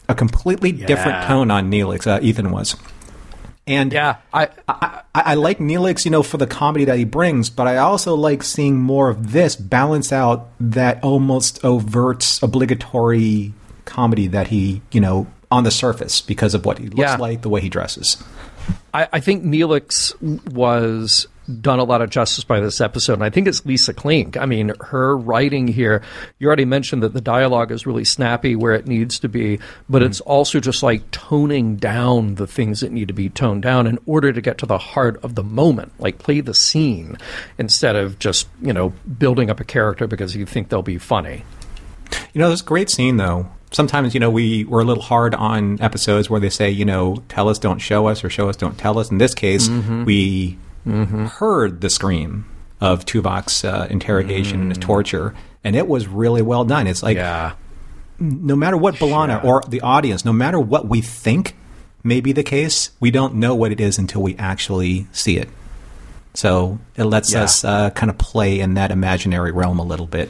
[0.10, 2.06] a completely different tone on Neelix.
[2.06, 2.76] Uh, Ethan was.
[3.68, 7.04] And yeah, I, I, I I like Neelix, you know, for the comedy that he
[7.06, 13.54] brings, but I also like seeing more of this balance out that almost overt, obligatory
[13.86, 17.18] comedy that he, you know, on the surface because of what he looks Yeah.
[17.18, 18.22] like, the way he dresses.
[18.94, 20.20] I, I think Neelix
[20.52, 21.28] was
[21.62, 24.36] done a lot of justice by this episode, and I think it's Lisa Klink.
[24.36, 26.02] I mean, her writing here,
[26.40, 30.00] you already mentioned that the dialogue is really snappy where it needs to be, but
[30.00, 30.10] mm-hmm.
[30.10, 34.00] it's also just like toning down the things that need to be toned down in
[34.08, 37.18] order to get to the heart of the moment, like play the scene
[37.60, 41.44] instead of just, you know, building up a character because you think they'll be funny.
[42.34, 43.50] You know, this great scene though.
[43.76, 47.22] Sometimes, you know, we we're a little hard on episodes where they say, you know,
[47.28, 49.12] tell us, don't show us, or show us, don't tell us.
[49.12, 52.46] In this case, we heard the scream
[52.80, 55.34] of Tuvok's uh, interrogation and his torture,
[55.64, 56.88] and it was really well done.
[56.88, 57.54] It's like Yeah.
[58.18, 61.56] no matter what B'Elanna or the audience, no matter what we think
[62.02, 65.50] may be the case, we don't know what it is until we actually see it.
[66.34, 67.44] So it lets Yeah.
[67.44, 70.30] us uh, kind of play in that imaginary realm a little bit.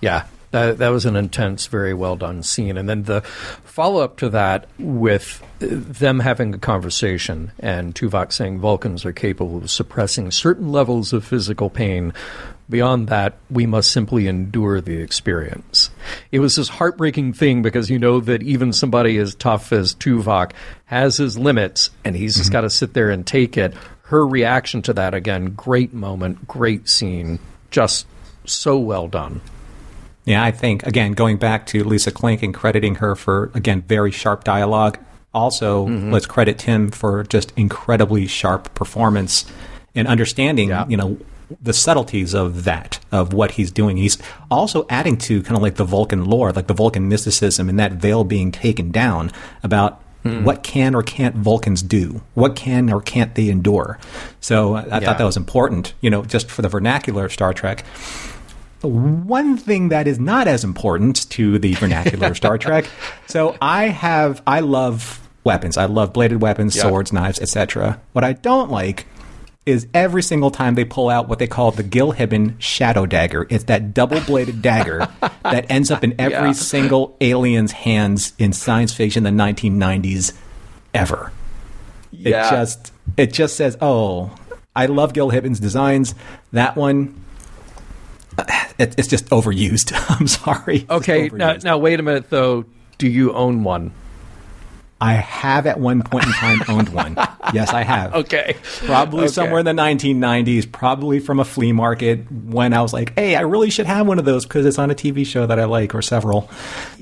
[0.00, 4.16] Yeah, that that was an intense, very well done scene, and then the follow up
[4.18, 10.30] to that with them having a conversation and Tuvok saying Vulcans are capable of suppressing
[10.30, 12.12] certain levels of physical pain.
[12.70, 15.90] Beyond that, we must simply endure the experience.
[16.30, 20.52] It was this heartbreaking thing because you know that even somebody as tough as Tuvok
[20.84, 22.52] has his limits, and he's just mm-hmm.
[22.52, 23.74] got to sit there and take it.
[24.02, 27.40] Her reaction to that again, great moment, great scene,
[27.72, 28.06] just
[28.44, 29.40] so well done.
[30.24, 34.10] Yeah, I think again going back to Lisa Klink and crediting her for again very
[34.10, 34.98] sharp dialogue.
[35.32, 36.12] Also, mm-hmm.
[36.12, 39.44] let's credit Tim for just incredibly sharp performance
[39.94, 40.86] and understanding, Yeah.
[40.88, 41.18] you know,
[41.60, 43.96] the subtleties of that of what he's doing.
[43.96, 44.16] He's
[44.50, 47.92] also adding to kind of like the Vulcan lore, like the Vulcan mysticism and that
[47.92, 49.30] veil being taken down
[49.62, 50.44] about hmm.
[50.44, 52.22] what can or can't Vulcans do?
[52.34, 53.98] What can or can't they endure?
[54.40, 55.00] So I, I Yeah.
[55.00, 57.84] thought that was important, you know, just for the vernacular of Star Trek.
[58.88, 62.86] One thing that is not as important to the vernacular of Star Trek.
[63.26, 65.76] So I have, I love weapons.
[65.76, 66.82] I love bladed weapons, Yeah.
[66.82, 68.00] swords, knives, etc.
[68.12, 69.06] What I don't like
[69.66, 73.46] is every single time they pull out what they call the Gil Hibben Shadow Dagger.
[73.50, 75.08] It's that double bladed dagger
[75.42, 76.52] that ends up in every Yeah.
[76.52, 80.32] single alien's hands in science fiction in the 1990s
[80.92, 81.32] ever.
[82.12, 84.30] It just it just says, "Oh,
[84.76, 86.14] I love Gil Hibben's designs.
[86.52, 87.14] That one
[88.78, 89.92] it, it's just overused.
[90.20, 90.86] I'm sorry.
[90.88, 92.64] Okay, now, now wait a minute though.
[92.98, 93.92] Do you own one?
[95.00, 97.16] I have at one point in time owned one.
[97.52, 98.14] Yes, I have.
[98.14, 99.32] Okay, Probably Okay.
[99.32, 103.42] somewhere in the 1990s, probably from a flea market when I was like, hey, I
[103.42, 105.94] really should have one of those because it's on a TV show that I like
[105.94, 106.48] or several.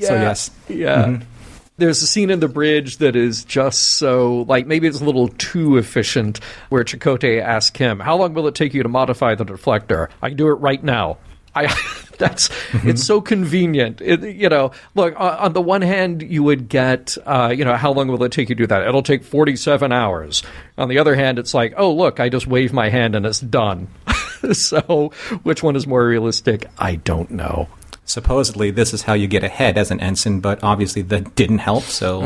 [0.01, 0.51] So, Yeah, yes.
[0.69, 1.05] Yeah.
[1.05, 1.23] Mm-hmm.
[1.79, 5.29] There's a scene in the bridge that is just so like maybe it's a little
[5.29, 9.45] too efficient where Chakotay asks him, "How long will it take you to modify the
[9.45, 11.19] deflector?" I can do it right now.
[11.55, 11.67] I
[12.19, 14.01] that's it's so convenient.
[14.01, 17.77] It, you know, look on, on the one hand, you would get uh, you know
[17.77, 18.87] how long will it take you to do that?
[18.87, 20.43] It'll take 47 hours.
[20.79, 23.41] On the other hand, it's like, oh look, I just wave my hand and it's
[23.41, 23.89] done.
[24.53, 26.67] so, which one is more realistic?
[26.79, 27.69] I don't know.
[28.13, 31.85] Supposedly, this is how you get ahead as an ensign, but obviously that didn't help.
[31.85, 32.23] So,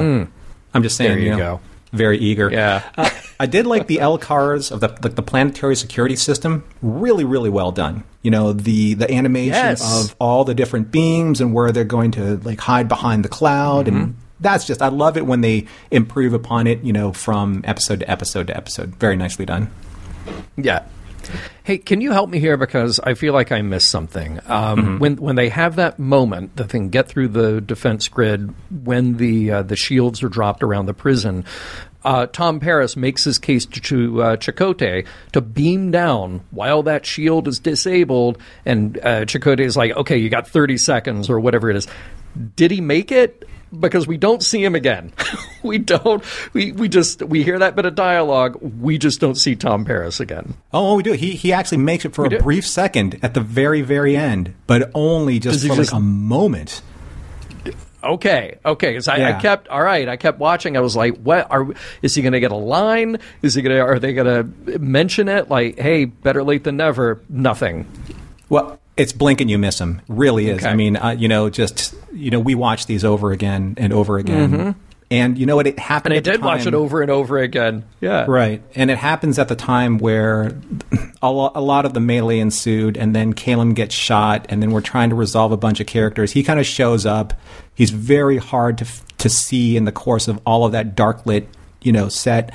[0.75, 1.11] I'm just saying.
[1.12, 1.61] There you know, go.
[1.92, 2.51] very eager.
[2.51, 2.83] Yeah.
[2.99, 6.64] Uh, I did like the LCARS of the like the planetary security system.
[6.83, 8.03] Really, really well done.
[8.22, 10.05] You know the the animation Yes.
[10.07, 13.87] of all the different beams and where they're going to like hide behind the cloud
[13.87, 13.96] Mm-hmm.
[13.96, 14.16] and.
[14.38, 18.11] That's just I love it when they improve upon it, you know, from episode to
[18.11, 18.94] episode to episode.
[18.96, 19.70] Very nicely done.
[20.59, 20.85] Yeah.
[21.64, 24.40] Hey, can you help me here because I feel like I missed something.
[24.46, 29.16] Um, When when they have that moment the thing get through the defense grid when
[29.16, 31.44] the uh, the shields are dropped around the prison,
[32.04, 37.04] uh, Tom Paris makes his case to, to uh, Chakotay to beam down while that
[37.04, 41.68] shield is disabled, and uh, Chakotay is like, "Okay, you got thirty seconds or whatever
[41.68, 41.88] it is."
[42.54, 43.48] Did he make it?
[43.78, 45.12] Because we don't see him again.
[45.62, 46.24] we don't.
[46.52, 48.58] We we just we hear that bit of dialogue.
[48.60, 50.54] We just don't see Tom Paris again.
[50.72, 51.12] Oh, oh we do.
[51.12, 52.38] He he actually makes it for a do?
[52.38, 56.82] brief second at the very very end, but only just for just- like a moment.
[58.04, 58.90] Okay, okay.
[58.90, 60.08] Because I, I kept all right.
[60.08, 60.76] I kept watching.
[60.76, 61.66] I was like, "What are?
[62.02, 63.18] Is he going to get a line?
[63.42, 63.82] Is he going to?
[63.82, 64.26] Are they going
[64.64, 65.48] to mention it?
[65.48, 67.20] Like, hey, better late than never.
[67.28, 67.86] Nothing.
[68.48, 70.00] Well, it's blink and you miss him.
[70.09, 70.59] Really is.
[70.59, 70.68] Okay.
[70.68, 74.18] I mean, uh, you know, just you know, we watch these over again and over
[74.18, 74.74] again,
[75.11, 75.66] and you know what?
[75.66, 76.14] It happened.
[76.14, 76.18] Mm-hmm.
[76.18, 77.85] And I did watch it over and over again.
[78.00, 80.52] Yeah, Right, and it happens at the time where
[81.22, 84.70] a, lo- a lot of the melee ensued, and then Caylem gets shot, and then
[84.70, 86.32] we're trying to resolve a bunch of characters.
[86.32, 87.35] He kind of shows up.
[87.74, 91.26] He's very hard to f- to see in the course of all of that dark
[91.26, 91.48] lit,
[91.82, 92.52] you know, set.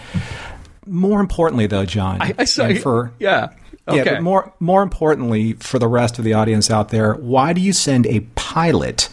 [0.87, 2.73] More importantly, though, John, I, I saw.
[2.75, 3.53] for yeah.
[3.91, 4.03] Okay.
[4.05, 7.61] yeah, but more more importantly for the rest of the audience out there, why do
[7.61, 9.09] you send a pilot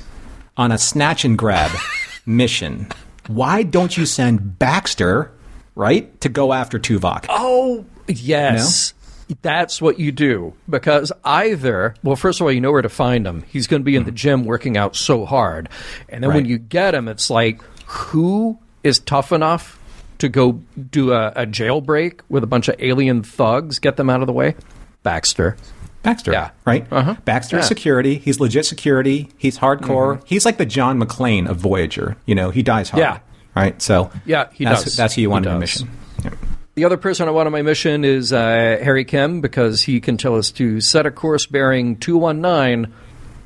[0.57, 1.71] on a snatch and grab
[2.27, 2.89] mission?
[3.29, 5.31] Why don't you send Baxter,
[5.75, 7.27] right, to go after Tuvok?
[7.29, 8.95] Oh, yes.
[9.43, 13.27] That's what you do because either, well, first of all, you know where to find
[13.27, 13.43] him.
[13.43, 14.17] He's going to be in the mm-hmm.
[14.17, 15.69] gym working out so hard.
[16.09, 19.78] And then when you get him, it's like, who is tough enough
[20.19, 24.21] to go do a, a jailbreak with a bunch of alien thugs, get them out
[24.21, 24.55] of the way?
[25.03, 25.57] Baxter.
[26.03, 26.51] Baxter, Yeah.
[26.65, 26.87] right?
[26.91, 27.17] Uh-huh.
[27.25, 27.59] Baxter's Yeah.
[27.61, 27.69] Mm-hmm.
[27.69, 28.19] security.
[28.19, 29.29] He's legit security.
[29.37, 30.23] He's hardcore.
[30.25, 32.17] He's like the John McClane of Voyager.
[32.27, 33.01] You know, he dies hard.
[33.01, 33.19] Yeah.
[33.57, 33.81] Right.
[33.83, 34.97] So Yeah, he that's, does.
[34.97, 35.91] That's who you want in a mission.
[36.25, 36.31] Yeah.
[36.77, 38.39] The other person I want on my mission is uh,
[38.81, 42.93] Harry Kim because he can tell us to set a course bearing 219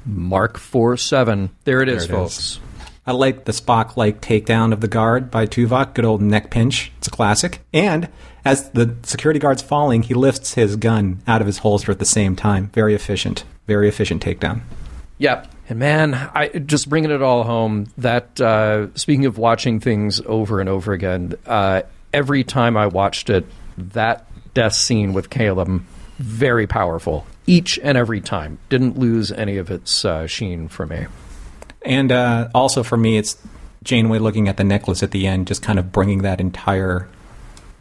[0.04, 1.48] Mark 47.
[1.64, 2.60] There it is, There it is.
[3.04, 5.94] I like the Spock like takedown of the guard by Tuvok.
[5.94, 6.92] Good old neck pinch.
[6.98, 7.60] It's a classic.
[7.72, 8.08] And
[8.44, 12.04] as the security guard's falling, he lifts his gun out of his holster at the
[12.04, 12.68] same time.
[12.68, 13.44] Very efficient.
[13.66, 14.60] Very efficient takedown.
[15.18, 15.52] Yep.
[15.68, 17.86] And man, I just bringing it all home.
[17.98, 23.30] That uh, speaking of watching things over and over again, uh, every time I watched
[23.30, 23.46] it,
[23.78, 25.82] that death scene with Caylem,
[26.18, 27.26] very powerful.
[27.46, 31.06] Each and every time, didn't lose any of its uh, sheen for me.
[31.84, 33.36] And uh, also for me, it's
[33.82, 37.08] Janeway looking at the necklace at the end, just kind of bringing that entire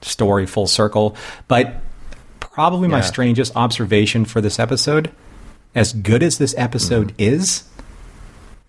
[0.02, 1.16] story full circle.
[1.48, 1.76] But
[2.40, 5.12] probably my strangest observation for this episode,
[5.76, 7.36] as good as this episode Mm-hmm.
[7.36, 7.64] is,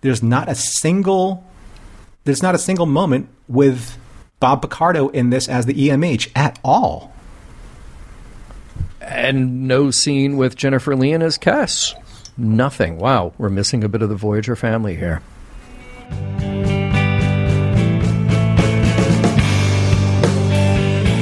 [0.01, 1.43] there's not a single
[2.25, 3.97] there's not a single moment with
[4.39, 7.11] Bob Picardo in this as the EMH at all.
[9.01, 11.93] And no scene with Jennifer Lien as Kes.
[12.37, 12.97] Nothing.
[12.97, 15.21] Wow, we're missing a bit of the Voyager family here.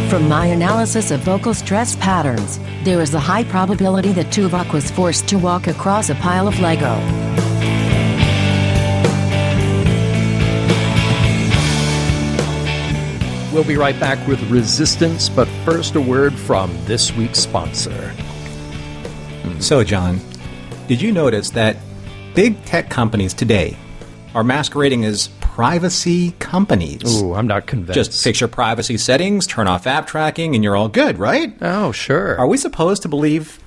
[0.10, 4.92] From my analysis of vocal stress patterns, there is a high probability that Tuvok was
[4.92, 6.96] forced to walk across a pile of Lego.
[13.54, 18.14] We'll be right back with Resistance, but first a word from this week's sponsor.
[19.60, 20.20] So, John,
[20.92, 21.78] did you notice that
[22.36, 23.78] big tech companies today
[24.36, 27.22] are masquerading as privacy companies?
[27.22, 27.94] Ooh, I'm not convinced.
[27.94, 31.56] Just fix your privacy settings, turn off app tracking, and you're all good, right?
[31.62, 32.38] Oh, sure.
[32.38, 33.58] Are we supposed to believe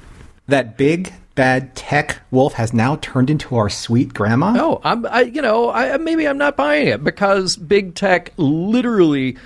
[0.49, 4.53] that big bad tech wolf has now turned into our sweet grandma?
[4.53, 9.39] No, I'm, I, you know, I, maybe I'm not buying it because big tech literally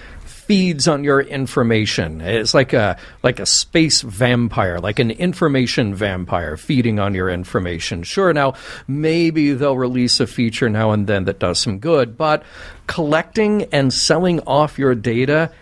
[0.48, 2.22] feeds on your information.
[2.22, 8.02] It's like a like a space vampire, like an information vampire feeding on your information.
[8.02, 8.54] Sure, now
[8.88, 12.42] maybe they'll release a feature now and then that does some good, but
[12.86, 15.52] collecting and selling off your data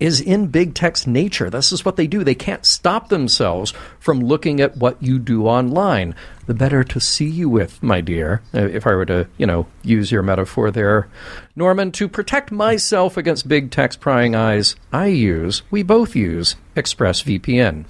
[0.00, 1.50] is in big tech's nature.
[1.50, 2.24] This is what they do.
[2.24, 6.14] They can't stop themselves from looking at what you do online.
[6.46, 9.66] The better to see you with, my dear, uh, if I were to, you know,
[9.82, 11.08] use your metaphor there.
[11.56, 17.86] Norman, to protect myself against big tech's prying eyes, I use, we both use, ExpressVPN.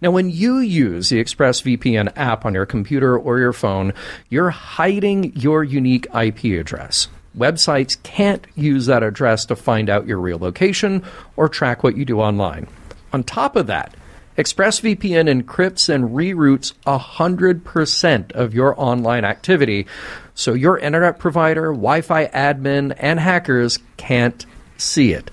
[0.00, 3.92] Now, when you use the ExpressVPN app on your computer or your phone,
[4.28, 7.08] you're hiding your unique IP address.
[7.36, 11.02] Websites can't use that address to find out your real location
[11.36, 12.68] or track what you do online.
[13.12, 13.94] On top of that,
[14.36, 19.86] ExpressVPN encrypts and reroutes 100% of your online activity,
[20.34, 24.44] so your internet provider, Wi Fi admin, and hackers can't
[24.76, 25.30] see it.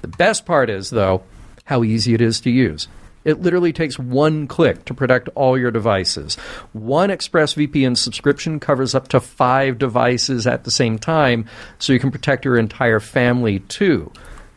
[0.00, 1.24] The best part is, though,
[1.64, 2.88] how easy it is to use.
[3.24, 6.36] It literally takes one click to protect all your devices.
[6.72, 11.44] One ExpressVPN subscription covers up to five devices at the same time,
[11.78, 14.10] so you can protect your entire family too.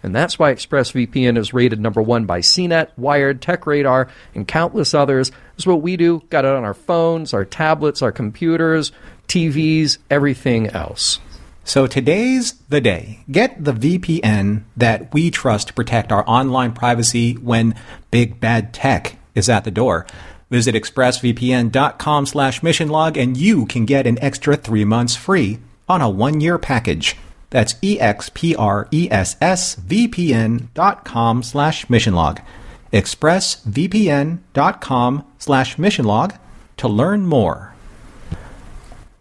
[0.03, 5.31] And that's why ExpressVPN is rated number one by CNET, Wired, TechRadar, and countless others.
[5.53, 6.23] That's what we do.
[6.29, 8.91] Got it on our phones, our tablets, our computers,
[9.27, 11.19] TVs, everything else.
[11.63, 13.23] So today's the day.
[13.31, 17.75] Get the VPN that we trust to protect our online privacy when
[18.09, 20.07] big bad tech is at the door.
[20.49, 26.09] Visit expressvpn.com slash missionlog and you can get an extra three months free on a
[26.09, 27.15] one-year package.
[27.51, 32.41] That's E-X-P-R-E-S-S-V-P-N dot com slash missionlog.
[32.91, 36.39] expressvpn.com slash missionlog
[36.77, 37.71] to learn more.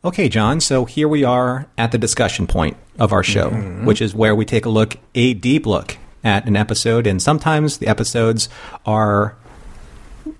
[0.03, 3.85] Okay, John, so here we are at the discussion point of our show, mm-hmm.
[3.85, 7.76] which is where we take a look, a deep look at an episode, and sometimes
[7.78, 8.49] the episodes
[8.87, 9.37] are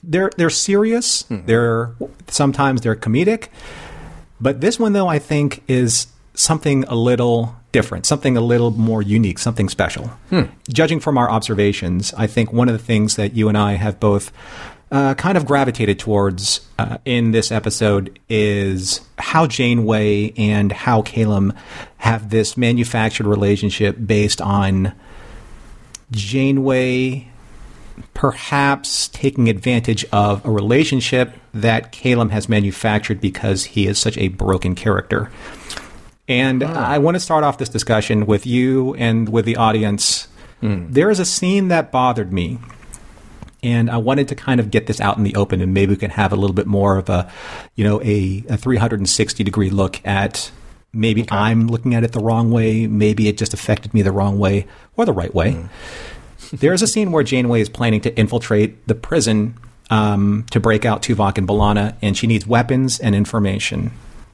[0.03, 1.45] they're they're serious, mm-hmm.
[1.47, 1.95] they're
[2.29, 3.49] sometimes they're comedic,
[4.41, 9.03] but this one though I think is something a little different, something a little more
[9.03, 10.07] unique, something special.
[10.31, 10.43] Hmm.
[10.69, 14.01] Judging from our observations, I think one of the things that you and I have
[14.01, 14.33] both
[14.91, 21.57] uh, kind of gravitated towards uh, in this episode is how Janeway and how Caylem
[21.99, 24.93] have this manufactured relationship based on
[26.11, 27.31] Janeway
[28.15, 34.29] perhaps taking advantage of a relationship that Caylem has manufactured because he is such a
[34.29, 35.31] broken character.
[36.31, 36.69] And oh.
[36.69, 40.29] I want to start off this discussion with you and with the audience.
[40.63, 40.93] Mm.
[40.93, 42.59] There is a scene that bothered me
[43.63, 45.97] and I wanted to kind of get this out in the open, and maybe we
[45.97, 47.31] can have a little bit more of a,
[47.75, 50.51] you know, a, a 360 degree look at
[50.93, 51.37] maybe okay.
[51.37, 54.67] I'm looking at it the wrong way, maybe it just affected me the wrong way
[54.97, 55.53] or the right way.
[55.53, 55.69] Mm.
[56.59, 59.57] There's a scene where Janeway is planning to infiltrate the prison
[59.91, 63.93] um, to break out Tuvok and B'Elanna, and she needs weapons and information.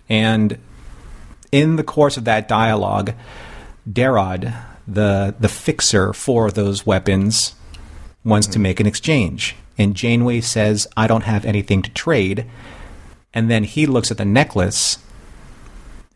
[0.08, 0.56] And
[1.52, 3.14] in the course of that dialogue,
[3.90, 4.54] Darod,
[4.86, 7.54] the the fixer for those weapons,
[8.24, 8.52] wants mm-hmm.
[8.52, 9.56] to make an exchange.
[9.78, 12.46] And Janeway says, I don't have anything to trade.
[13.34, 14.98] And then he looks at the necklace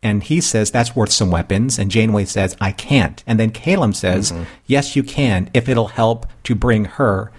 [0.03, 1.77] and he says, That's worth some weapons.
[1.77, 3.23] And Janeway says, I can't.
[3.27, 4.43] And then Caylem says, mm-hmm.
[4.65, 7.31] Yes, you can, if it'll help to bring her,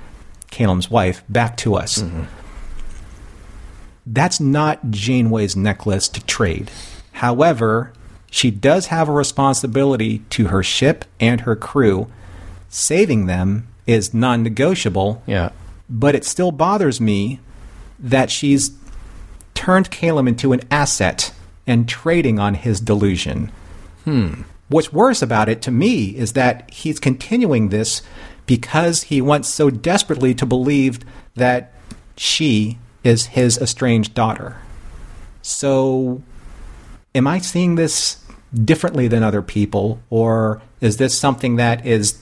[0.50, 1.98] Caylem's wife, back to us.
[1.98, 2.24] Mm-hmm.
[4.06, 6.70] That's not Janeway's necklace to trade.
[7.22, 7.92] However,
[8.32, 12.10] she does have a responsibility to her ship and her crew,
[12.68, 15.22] saving them is non negotiable.
[15.24, 15.50] Yeah.
[15.88, 17.38] But it still bothers me
[18.00, 18.72] that she's
[19.54, 21.32] turned Caylem into an asset
[21.64, 23.52] and trading on his delusion.
[24.02, 24.42] Hmm.
[24.68, 28.02] What's worse about it to me is that he's continuing this
[28.46, 30.98] because he wants so desperately to believe
[31.36, 31.72] that
[32.16, 34.56] she is his estranged daughter.
[35.40, 36.22] So,
[37.14, 42.20] am I seeing this differently than other people, or is this something that is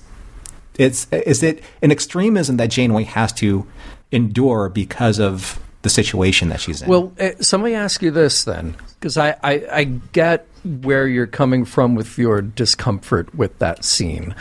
[0.76, 3.66] it's is it an extremism that Janeway has to
[4.12, 6.88] endure because of the situation that she's in?
[6.88, 11.64] Well, uh, somebody ask you this then, because I, I, I get where you're coming
[11.64, 14.34] from with your discomfort with that scene.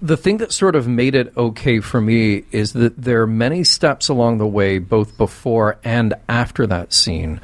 [0.00, 3.64] The thing that sort of made it okay for me is that there are many
[3.64, 7.42] steps along the way, both before and after that scene,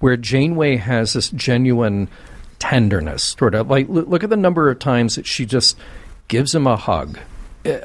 [0.00, 2.08] where Janeway has this genuine
[2.58, 3.64] tenderness toward it.
[3.64, 5.76] Like, look at the number of times that she just
[6.26, 7.18] gives him a hug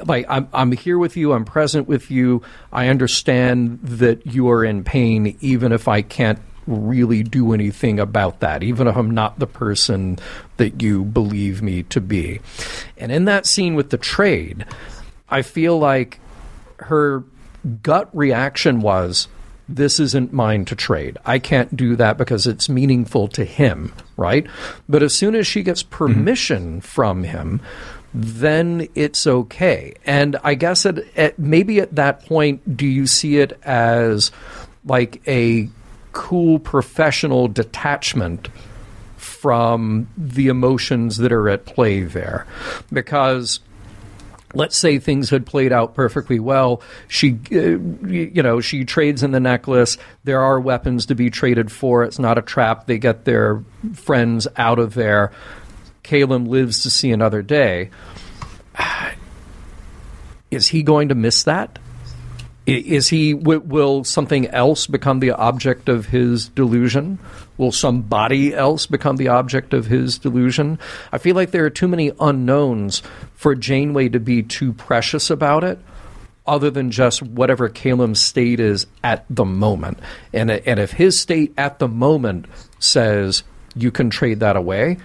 [0.04, 2.42] like I'm I'm here with you, I'm present with you.
[2.72, 8.40] I understand that you are in pain, even if I can't really do anything about
[8.40, 10.18] that, even if I'm not the person
[10.58, 12.40] that you believe me to be.
[12.98, 14.66] And in that scene with the trade,
[15.28, 16.20] I feel like
[16.80, 17.24] her
[17.82, 19.28] gut reaction was
[19.68, 21.18] this isn't mine to trade.
[21.26, 24.46] I can't do that because it's meaningful to him, right?
[24.88, 26.78] But as soon as she gets permission mm-hmm.
[26.80, 27.60] from him,
[28.14, 29.94] then it's okay.
[30.04, 34.30] And I guess at, at, maybe at that point, do you see it as
[34.84, 35.68] like a
[36.12, 38.48] cool professional detachment
[39.16, 42.46] from the emotions that are at play there?
[42.92, 43.60] Because
[44.54, 46.80] let's say things had played out perfectly well.
[47.08, 47.78] She uh,
[48.08, 49.98] you know she trades in the necklace.
[50.24, 52.04] There are weapons to be traded for.
[52.04, 52.86] It's not a trap.
[52.86, 53.62] They get their
[53.94, 55.32] friends out of there
[56.08, 57.90] Caylem lives to see another day
[60.50, 61.78] is he going to miss that?
[62.66, 67.18] Is he will something else become the object of his delusion?
[67.56, 70.78] Will somebody else become the object of his delusion?
[71.10, 73.02] I feel like there are too many unknowns
[73.34, 75.78] for janeway to be too precious about it
[76.46, 79.98] other than just whatever Caylem's state is at the moment.
[80.34, 82.46] And and if his state at the moment
[82.78, 83.44] says
[83.74, 84.98] you can trade that away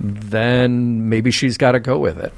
[0.00, 2.32] then maybe she's got to go with it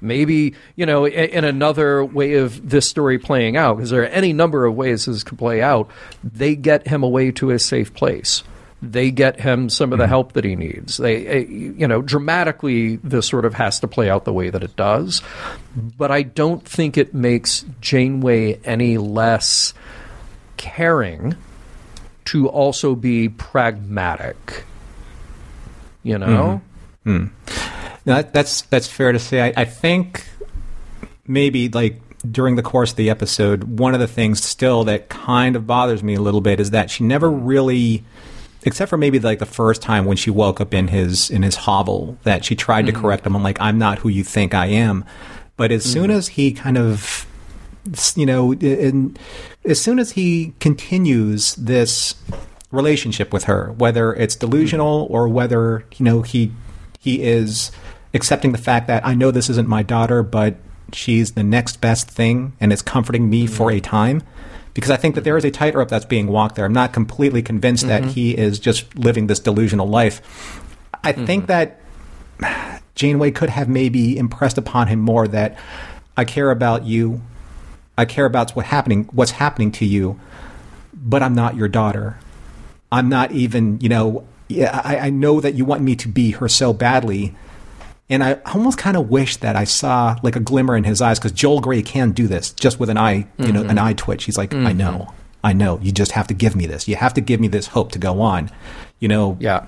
[0.00, 4.32] Maybe, you know, in, another way of this story playing out, because there are any
[4.32, 5.90] number of ways this could play out,
[6.22, 8.42] they get him away to a safe place
[8.80, 10.10] they get him some of the mm-hmm.
[10.10, 10.98] help that he needs.
[10.98, 14.76] They, you know, dramatically, this sort of has to play out the way that it
[14.76, 15.20] does.
[15.74, 19.74] But I don't think it makes Janeway any less
[20.58, 21.34] caring
[22.26, 24.64] to also be pragmatic.
[26.04, 26.60] You know?
[27.08, 27.46] Mm-hmm.
[27.46, 27.68] Mm
[28.08, 29.40] that, that's that's fair to say.
[29.42, 30.26] I, I think
[31.26, 35.56] maybe like during the course of the episode, one of the things still that kind
[35.56, 38.04] of bothers me a little bit is that she never really
[38.64, 41.54] except for maybe like the first time when she woke up in his in his
[41.54, 42.96] hovel that she tried mm-hmm.
[42.96, 45.04] to correct him I'm like I'm not who you think I am
[45.56, 45.92] but as mm-hmm.
[45.92, 47.24] soon as he kind of
[48.16, 49.16] you know in,
[49.64, 52.16] as soon as he continues this
[52.72, 56.50] relationship with her whether it's delusional or whether you know he
[56.98, 57.70] he is
[58.14, 60.56] accepting the fact that I know this isn't my daughter, but
[60.92, 63.54] she's the next best thing and it's comforting me mm-hmm.
[63.54, 64.22] for a time.
[64.74, 66.64] Because I think that there is a tightrope that's being walked there.
[66.64, 68.04] I'm not completely convinced mm-hmm.
[68.06, 70.62] that he is just living this delusional life.
[71.02, 71.24] I mm-hmm.
[71.24, 71.80] think that
[72.94, 75.58] Janeway could have maybe impressed upon him more that
[76.16, 77.22] I care about you.
[77.96, 80.20] I care about what's happening, what's happening to you,
[80.94, 82.18] but I'm not your daughter.
[82.92, 86.32] I'm not even, you know, yeah, I, I know that you want me to be
[86.32, 87.34] her so badly,
[88.10, 91.18] and I almost kind of wish that I saw like a glimmer in his eyes
[91.18, 93.52] because Joel Grey can do this just with an eye, you mm-hmm.
[93.52, 93.78] know, an mm-hmm.
[93.78, 94.24] eye twitch.
[94.24, 94.66] He's like, mm-hmm.
[94.66, 95.12] I know,
[95.44, 95.78] I know.
[95.80, 96.88] You just have to give me this.
[96.88, 98.50] You have to give me this hope to go on.
[98.98, 99.36] You know.
[99.40, 99.66] Yeah.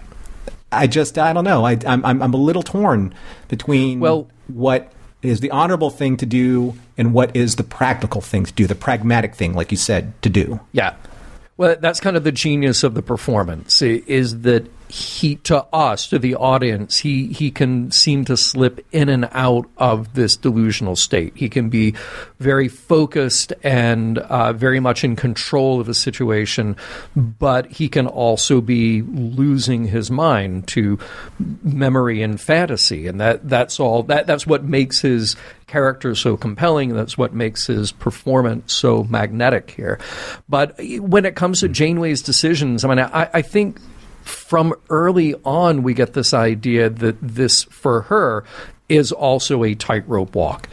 [0.72, 1.64] I just I don't know.
[1.64, 3.12] I, I'm I'm I'm a little torn
[3.48, 8.44] between well what is the honorable thing to do and what is the practical thing
[8.46, 10.60] to do, the pragmatic thing, like you said, to do.
[10.72, 10.94] Yeah.
[11.60, 16.18] Well, that's kind of the genius of the performance is that he to us to
[16.18, 16.98] the audience.
[16.98, 21.32] He he can seem to slip in and out of this delusional state.
[21.36, 21.94] He can be
[22.38, 26.76] very focused and uh, very much in control of the situation
[27.16, 30.98] but he can also be losing his mind to
[31.62, 33.06] memory and fantasy.
[33.06, 35.36] And that that's all that that's what makes his
[35.66, 36.94] character so compelling.
[36.94, 39.98] That's what makes his performance so magnetic here.
[40.48, 43.78] But when it comes to Janeway's decisions I mean I, I think
[44.30, 48.44] from early on, we get this idea that this, for her,
[48.88, 50.68] is also a tightrope walk.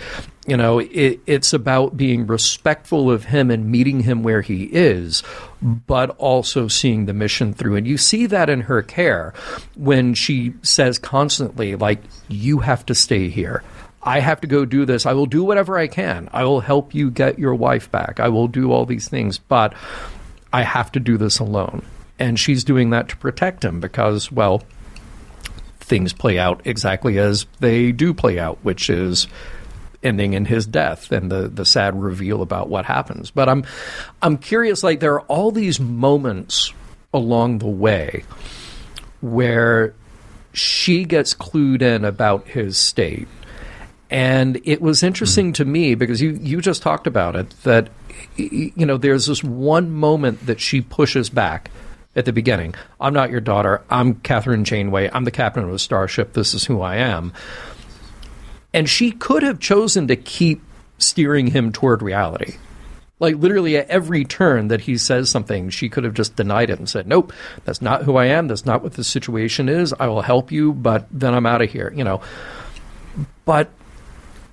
[0.47, 5.21] You know, it, it's about being respectful of him and meeting him where he is,
[5.61, 7.75] but also seeing the mission through.
[7.75, 9.33] And you see that in her care
[9.75, 11.99] when she says constantly, like,
[12.29, 13.61] you have to stay here.
[14.01, 15.05] I have to go do this.
[15.05, 16.29] I will do whatever I can.
[16.31, 18.21] I will help you get your wife back.
[18.21, 19.73] I will do all these things, but
[20.53, 21.83] I have to do this alone
[22.19, 24.63] and she's doing that to protect him because, well,
[25.79, 29.27] things play out exactly as they do play out, which is
[30.03, 33.31] ending in his death and the the sad reveal about what happens.
[33.31, 33.65] But I'm
[34.21, 36.73] I'm curious like there are all these moments
[37.13, 38.23] along the way
[39.21, 39.93] where
[40.53, 43.27] she gets clued in about his state.
[44.09, 45.63] And it was interesting mm-hmm.
[45.63, 47.89] to me because you you just talked about it that
[48.35, 51.69] you know there's this one moment that she pushes back
[52.17, 52.73] at the beginning.
[52.99, 53.83] I'm not your daughter.
[53.89, 55.09] I'm Kathryn Janeway.
[55.13, 56.33] I'm the captain of a starship.
[56.33, 57.31] This is who I am.
[58.73, 60.61] And she could have chosen to keep
[60.97, 62.57] steering him toward reality.
[63.19, 66.79] Like literally at every turn that he says something, she could have just denied it
[66.79, 67.33] and said, "Nope,
[67.65, 68.47] that's not who I am.
[68.47, 69.93] That's not what the situation is.
[69.99, 72.21] I will help you, but then I'm out of here." You know.
[73.45, 73.71] But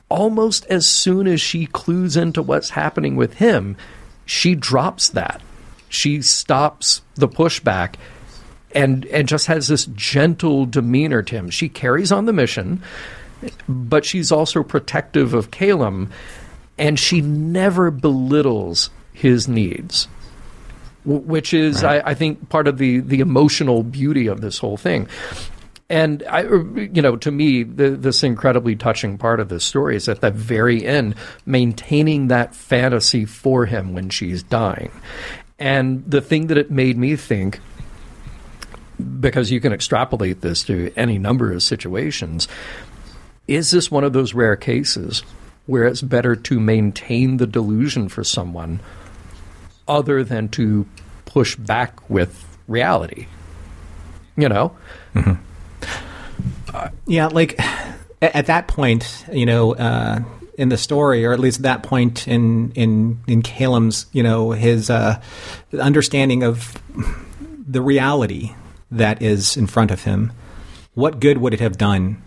[0.09, 3.77] almost as soon as she clues into what's happening with him,
[4.25, 5.43] she drops that.
[5.95, 7.95] She stops the pushback
[8.75, 11.51] and and just has this gentle demeanor to him.
[11.51, 12.83] She carries on the mission,
[13.69, 16.11] but she's also protective of Caylem
[16.79, 20.09] and she never belittles his needs,
[21.05, 22.03] which is, right.
[22.05, 25.09] I, I, think, part of the, the emotional beauty of this whole thing.
[25.89, 29.97] And I, er, you know, to me, the, this incredibly touching part of this story
[29.97, 31.15] is at the very end,
[31.47, 34.91] maintaining that fantasy for him when she's dying.
[35.59, 37.61] And the thing that it made me think,
[39.21, 42.49] because you can extrapolate this to any number of situations,
[43.47, 45.23] is this one of those rare cases
[45.67, 48.81] where it's better to maintain the delusion for someone
[49.89, 50.87] other than to
[51.25, 53.27] push back with reality.
[54.37, 54.77] You know?
[55.15, 56.75] Mm-hmm.
[56.75, 57.59] Uh, yeah, like
[58.21, 60.21] at that point, you know, uh,
[60.59, 64.53] in the story, or at least at that point in in in Caylem's, you know,
[64.53, 65.21] his uh,
[65.79, 66.81] understanding of
[67.67, 68.53] the reality
[68.91, 70.33] that is in front of him.
[70.95, 72.23] What good would it have done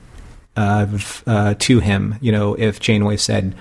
[0.58, 2.16] uh, to him.
[2.22, 3.56] You know, if Janeway said,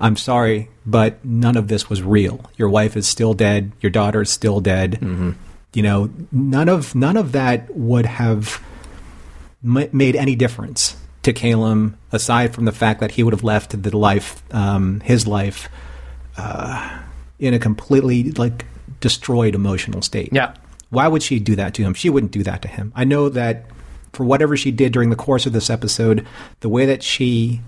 [0.00, 2.44] "I'm sorry, but none of this was real.
[2.56, 3.72] Your wife is still dead.
[3.80, 5.30] Your daughter is still dead." Mm-hmm.
[5.72, 8.62] You know, none of none of that would have
[9.64, 13.80] m- made any difference to Caylem, aside from the fact that he would have left
[13.80, 15.68] the life, um, his life,
[16.36, 17.00] uh,
[17.38, 18.64] in a completely like
[19.00, 20.30] destroyed emotional state.
[20.32, 20.54] Yeah.
[20.90, 21.94] Why would she do that to him?
[21.94, 22.92] She wouldn't do that to him.
[22.94, 23.66] I know that
[24.12, 26.26] for whatever she did during the course of this episode,
[26.60, 27.60] the way that she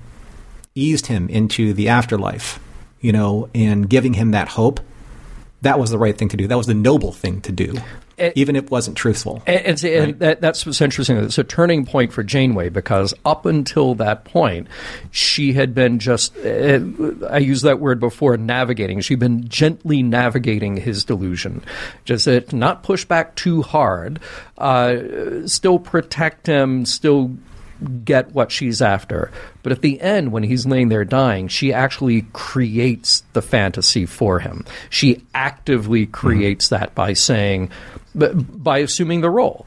[0.74, 2.60] eased him into the afterlife,
[3.00, 4.80] you know, and giving him that hope,
[5.62, 6.46] that was the right thing to do.
[6.46, 7.74] That was the noble thing to do
[8.34, 9.42] even if it wasn't truthful.
[9.46, 9.92] And, and, right?
[9.92, 11.16] and that, that's what's interesting.
[11.16, 14.68] It's a turning point for Janeway because up until that point,
[15.10, 16.80] she had been just, uh,
[17.28, 19.00] I used that word before, navigating.
[19.00, 21.62] She'd been gently navigating his delusion.
[22.04, 24.20] Just uh, not push back too hard,
[24.58, 27.36] uh, still protect him, still
[28.04, 29.30] get what she's after.
[29.62, 34.40] But at the end, when he's laying there dying, she actually creates the fantasy for
[34.40, 34.64] him.
[34.90, 36.80] She actively creates mm-hmm.
[36.80, 37.70] that by saying,
[38.14, 39.66] by assuming the role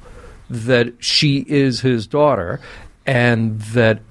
[0.49, 2.60] that she is his daughter
[3.05, 4.01] and that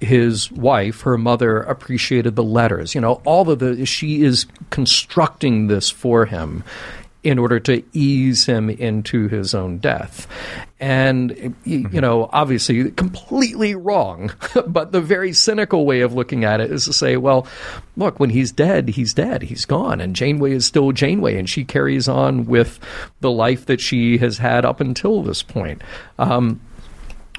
[0.00, 2.94] his wife, her mother, appreciated the letters.
[2.94, 6.64] You know, all of the she is constructing this for him
[7.24, 10.28] in order to ease him into his own death.
[10.78, 11.30] And,
[11.64, 11.98] you mm-hmm.
[11.98, 14.30] know, obviously completely wrong,
[14.66, 17.46] but the very cynical way of looking at it is to say, well,
[17.96, 20.02] look, when he's dead, he's dead, he's gone.
[20.02, 22.78] And Janeway is still Janeway, and she carries on with
[23.20, 25.80] the life that she has had up until this point.
[26.18, 26.60] Um,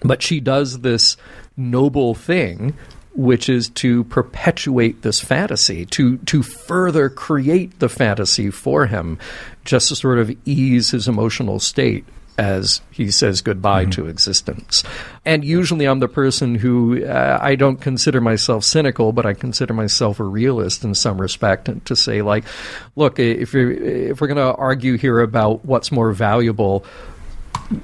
[0.04, 1.16] but she does this
[1.56, 2.76] noble thing
[3.16, 9.18] which is to perpetuate this fantasy, to to further create the fantasy for him,
[9.64, 12.06] just to sort of ease his emotional state
[12.38, 13.92] as he says goodbye mm-hmm.
[13.92, 14.84] to existence.
[15.24, 19.74] And usually I'm the person who uh, I don't consider myself cynical, but I consider
[19.74, 22.44] myself a realist in some respect and to say like,
[22.96, 26.86] look, if you're, if we're going to argue here about what's more valuable,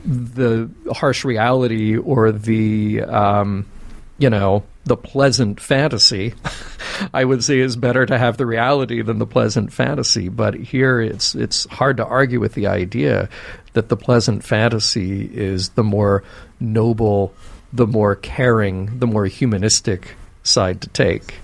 [0.06, 3.66] the harsh reality or the um,
[4.18, 6.34] you know the pleasant fantasy,
[7.14, 10.30] I would say is better to have the reality than the pleasant fantasy.
[10.30, 13.30] But here it's it's hard to argue with the idea
[13.74, 16.24] that the pleasant fantasy is the more
[16.60, 17.34] noble,
[17.72, 21.36] the more caring, the more humanistic side to take.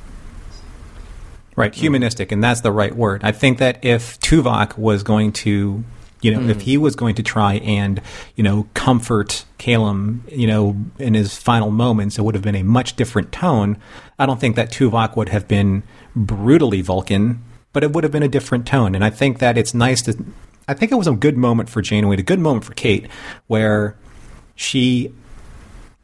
[1.56, 3.22] Right, humanistic, and that's the right word.
[3.24, 5.84] I think that if Tuvok was going to
[6.22, 6.49] you know, mm.
[6.49, 8.01] if he was going to try and,
[8.36, 12.63] you know, comfort Caylem, you know, in his final moments, it would have been a
[12.63, 13.78] much different tone.
[14.18, 15.84] I don't think that Tuvok would have been
[16.15, 18.95] brutally Vulcan, but it would have been a different tone.
[18.95, 20.18] And I think that it's nice to.
[20.68, 23.07] I think it was a good moment for Janeway, a good moment for Kate,
[23.45, 23.95] where
[24.55, 25.13] she,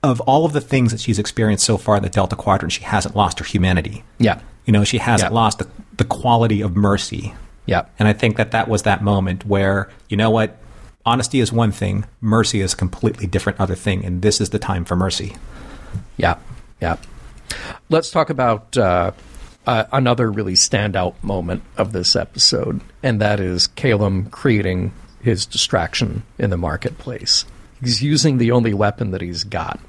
[0.02, 2.84] of all of the things that she's experienced so far in the Delta Quadrant, she
[2.84, 4.04] hasn't lost her humanity.
[4.20, 4.40] Yeah.
[4.66, 5.36] You know, she hasn't yeah.
[5.36, 7.34] lost the, the quality of mercy
[7.66, 7.86] yeah.
[8.00, 10.58] And I think that that was that moment where, you know what?
[11.06, 14.60] Honesty is one thing, mercy is a completely different other thing, and this is the
[14.60, 15.36] time for mercy.
[16.16, 16.38] Yeah.
[16.82, 16.98] Yeah.
[17.90, 19.12] Let's talk about uh,
[19.68, 26.24] uh, another really standout moment of this episode, and that is Caylem creating his distraction
[26.38, 27.46] in the marketplace.
[27.84, 29.80] He's using the only weapon that he's got,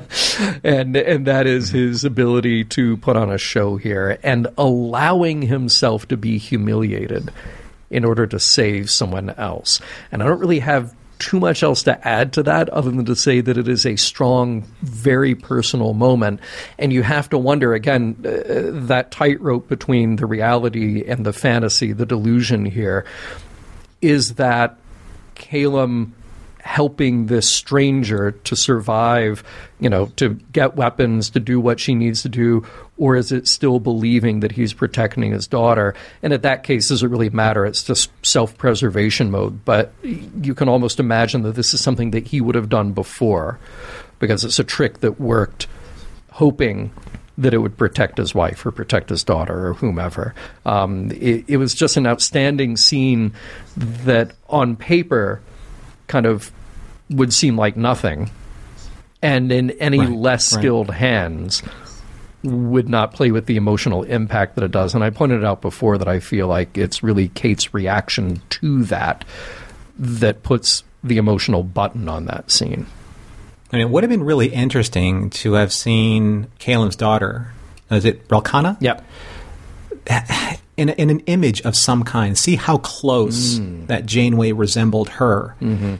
[0.64, 6.06] and and that is his ability to put on a show here and allowing himself
[6.08, 7.30] to be humiliated
[7.90, 9.80] in order to save someone else.
[10.10, 13.14] And I don't really have too much else to add to that other than to
[13.14, 16.40] say that it is a strong, very personal moment.
[16.78, 21.92] And you have to wonder again uh, that tightrope between the reality and the fantasy,
[21.92, 23.04] the delusion here.
[24.00, 24.78] Is that
[25.36, 26.10] Caylem
[26.62, 29.42] helping this stranger to survive,
[29.80, 32.64] you know, to get weapons, to do what she needs to do,
[32.96, 35.92] or is it still believing that he's protecting his daughter?
[36.22, 37.66] And at that case, does it really matter?
[37.66, 39.64] It's just self preservation mode.
[39.64, 43.58] But you can almost imagine that this is something that he would have done before
[44.20, 45.66] because it's a trick that worked,
[46.30, 46.92] hoping
[47.38, 50.32] that it would protect his wife or protect his daughter or whomever.
[50.64, 53.32] Um, it, it was just an outstanding scene
[53.76, 55.42] that on paper
[56.06, 56.50] kind of
[57.10, 58.30] would seem like nothing.
[59.22, 60.60] And in any Right, less right.
[60.60, 61.62] skilled hands,
[62.42, 64.94] would not play with the emotional impact that it does.
[64.94, 69.24] And I pointed out before that I feel like it's really Kate's reaction to that
[69.98, 72.86] that puts the emotional button on that scene.
[73.70, 77.52] And it would have been really interesting to have seen Caylem's daughter.
[77.90, 78.76] Is it Ralkana?
[78.80, 79.04] Yep.
[80.82, 85.54] In, in an image of some kind, see how close that Janeway resembled her,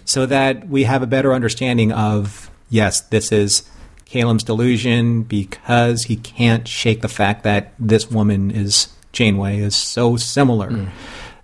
[0.04, 3.62] so that we have a better understanding of yes, this is
[4.06, 10.16] Caylem's delusion because he can't shake the fact that this woman is Janeway is so
[10.16, 10.68] similar.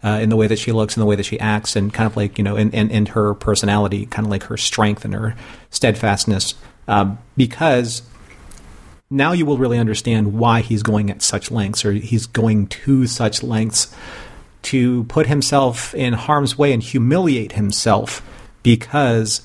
[0.03, 2.07] Uh, in the way that she looks, in the way that she acts, and kind
[2.09, 5.34] of like you know, in, in, her personality, kind of like her strength and her
[5.70, 6.55] steadfastness,
[6.86, 8.03] um, because
[9.11, 13.07] now you will really understand why he's going at such lengths or he's going to
[13.07, 13.95] such lengths
[14.63, 18.23] to put himself in harm's way and humiliate himself
[18.63, 19.41] because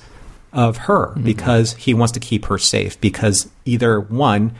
[0.52, 4.52] of her because he wants to keep her safe because either one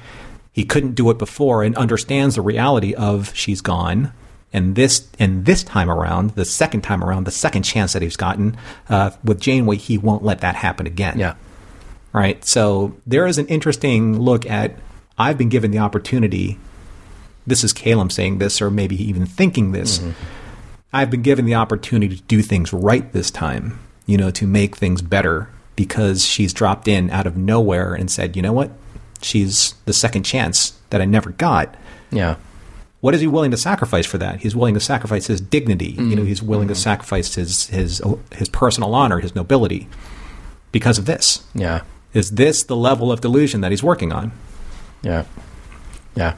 [0.53, 4.13] he couldn't do it before and understands the reality of she's gone
[4.53, 8.17] and this and this time around the second time around the second chance that he's
[8.17, 8.57] gotten
[8.89, 11.35] uh, with Janeway he won't let that happen again Yeah.
[12.13, 12.43] right?
[12.45, 14.77] So there is an interesting look at
[15.19, 16.59] I've been given the opportunity.
[17.47, 19.99] This is Caylem saying this, or maybe even thinking this.
[19.99, 20.11] Mm-hmm.
[20.93, 24.77] I've been given the opportunity to do things right this time, you know, to make
[24.77, 28.71] things better because she's dropped in out of nowhere and said, you know what?
[29.21, 31.75] She's the second chance that I never got.
[32.13, 32.37] Yeah.
[33.01, 34.41] What is he willing to sacrifice for that?
[34.41, 35.91] He's willing to sacrifice his dignity.
[35.91, 36.27] You know, mm-hmm.
[36.27, 36.81] he's willing to mm-hmm.
[36.81, 38.01] sacrifice his his
[38.33, 39.89] his personal honor, his nobility,
[40.73, 41.45] because of this.
[41.55, 41.83] Yeah.
[42.15, 44.33] Is this the level of delusion that he's working on?
[45.05, 45.25] Yeah.
[46.17, 46.35] Yeah.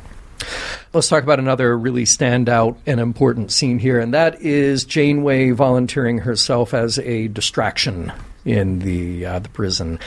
[0.93, 6.19] Let's talk about another really standout and important scene here, and that is Janeway volunteering
[6.19, 8.13] herself as a distraction
[8.45, 9.99] in the uh, the prison.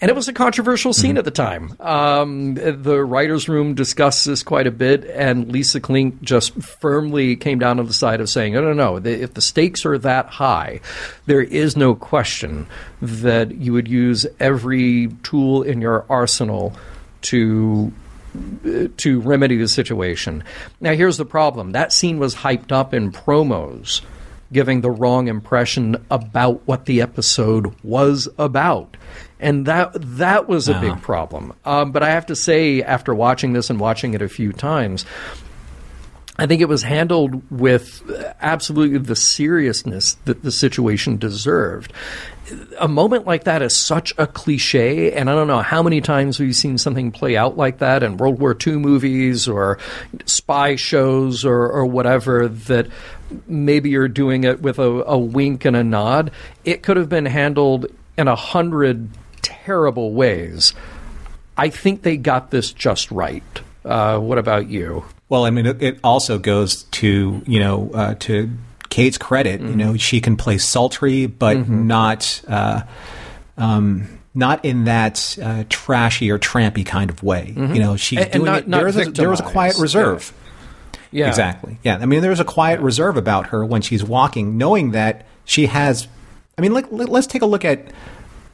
[0.00, 1.74] And it was a controversial scene at the time.
[1.80, 7.58] Um, the writers' room discussed this quite a bit, and Lisa Klink just firmly came
[7.58, 8.96] down on the side of saying, "No, no, no.
[8.96, 10.80] If the stakes are that high,
[11.26, 12.68] there is no question
[13.02, 16.76] that you would use every tool in your arsenal
[17.22, 17.92] to
[18.96, 20.44] to remedy the situation.
[20.80, 24.02] Now, here's the problem that scene was hyped up in promos,
[24.52, 28.96] giving the wrong impression about what the episode was about.
[29.40, 31.52] And that that was a big problem.
[31.64, 35.04] Um, but I have to say, after watching this and watching it a few times,
[36.40, 38.08] I think it was handled with
[38.40, 41.92] absolutely the seriousness that the situation deserved.
[42.78, 46.38] A moment like that is such a cliche, and I don't know how many times
[46.38, 49.78] we've seen something play out like that in World War II movies or
[50.26, 52.86] spy shows or, or whatever that
[53.48, 56.30] maybe you're doing it with a, a wink and a nod.
[56.64, 57.86] It could have been handled
[58.16, 59.08] in a hundred
[59.42, 60.72] terrible ways.
[61.56, 63.42] I think they got this just right.
[63.88, 65.04] Uh, what about you?
[65.28, 68.50] Well, I mean, it, it also goes to you know uh, to
[68.90, 69.60] Kate's credit.
[69.60, 72.82] You know, she can play sultry, but not uh,
[73.56, 77.52] um, not in that uh, trashy or trampy kind of way.
[77.56, 78.68] You know, she's And- and doing not- it.
[78.68, 80.32] not There was a, there a quiet reserve.
[81.10, 81.78] Yeah, Exactly.
[81.82, 81.96] Yeah.
[82.00, 86.06] I mean, there's a quiet reserve about her when she's walking, knowing that she has.
[86.56, 87.86] I mean, let, let's take a look at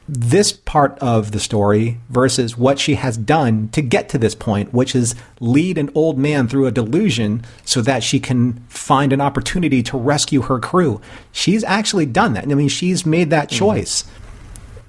[0.07, 4.73] this part of the story versus what she has done to get to this point,
[4.73, 9.21] which is lead an old man through a delusion so that she can find an
[9.21, 11.01] opportunity to rescue her crew.
[11.31, 12.43] She's actually done that.
[12.43, 13.57] I mean, she's made that mm-hmm.
[13.57, 14.03] choice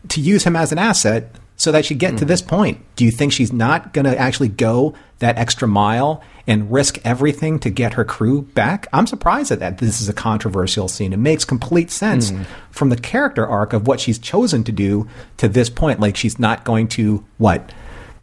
[0.09, 1.35] to use him as an asset
[1.67, 2.79] so that she get to this point.
[2.95, 7.59] Do you think she's not going to actually go that extra mile and risk everything
[7.59, 8.87] to get her crew back?
[8.93, 9.79] I'm surprised at that.
[9.79, 11.12] This is a controversial scene.
[11.12, 12.33] It makes complete sense
[12.71, 15.09] from the character arc of what she's chosen to do
[15.39, 15.99] to this point.
[15.99, 17.73] Like she's not going to what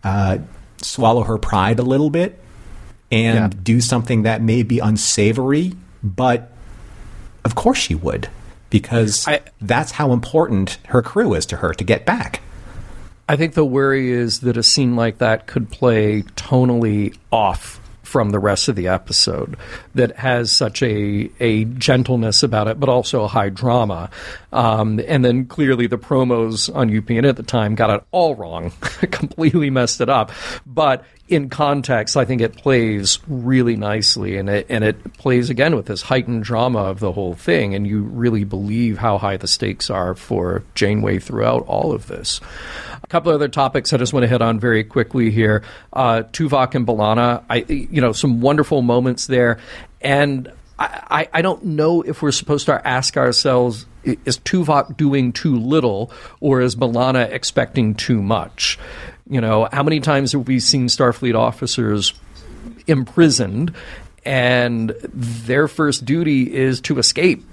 [0.06, 0.38] uh,
[0.78, 2.39] swallow her pride a little bit
[3.12, 3.60] and Yeah.
[3.62, 6.50] do something that may be unsavory, but
[7.44, 8.30] of course she would
[8.70, 12.39] because I- that's how important her crew is to her to get back.
[13.28, 17.80] I think the worry is that a scene like that could play tonally off
[18.14, 19.58] from the rest of the episode
[19.96, 24.08] that has such a a gentleness about it, but also a high drama.
[24.52, 28.70] Um, and then clearly the promos on UPN at the time got it all wrong,
[29.12, 30.32] completely messed it up.
[30.64, 35.76] But in context, I think it plays really nicely, and it and it plays again
[35.76, 39.48] with this heightened drama of the whole thing, and you really believe how high the
[39.48, 42.42] stakes are for Janeway throughout all of this.
[43.04, 45.64] A couple other topics I just want to hit on very quickly here.
[45.91, 49.60] Uh, Tuvok and B'Elanna, I you know some wonderful moments there,
[50.01, 55.32] and I, I, I don't know if we're supposed to ask ourselves is Tuvok doing
[55.32, 58.80] too little or is B'Elanna expecting too much?
[59.30, 62.14] You know, how many times have we seen Starfleet officers
[62.88, 63.74] imprisoned
[64.26, 67.43] and their first duty is to escape?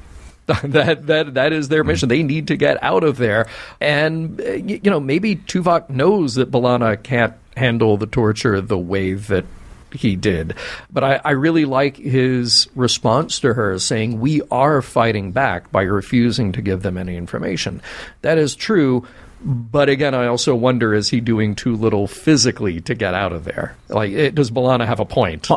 [0.65, 2.09] that that that is their mission.
[2.09, 3.49] They need to get out of there,
[3.81, 9.45] and you know maybe Tuvok knows that B'Elanna can't handle the torture the way that
[9.93, 10.55] he did.
[10.91, 15.83] But I, I really like his response to her saying, We are fighting back by
[15.83, 17.83] refusing to give them any information.
[18.23, 19.07] That is true.
[19.43, 23.45] But again, I also wonder is he doing too little physically to get out of
[23.45, 23.75] there?
[23.89, 25.49] Like, it, does B'Elanna have a point?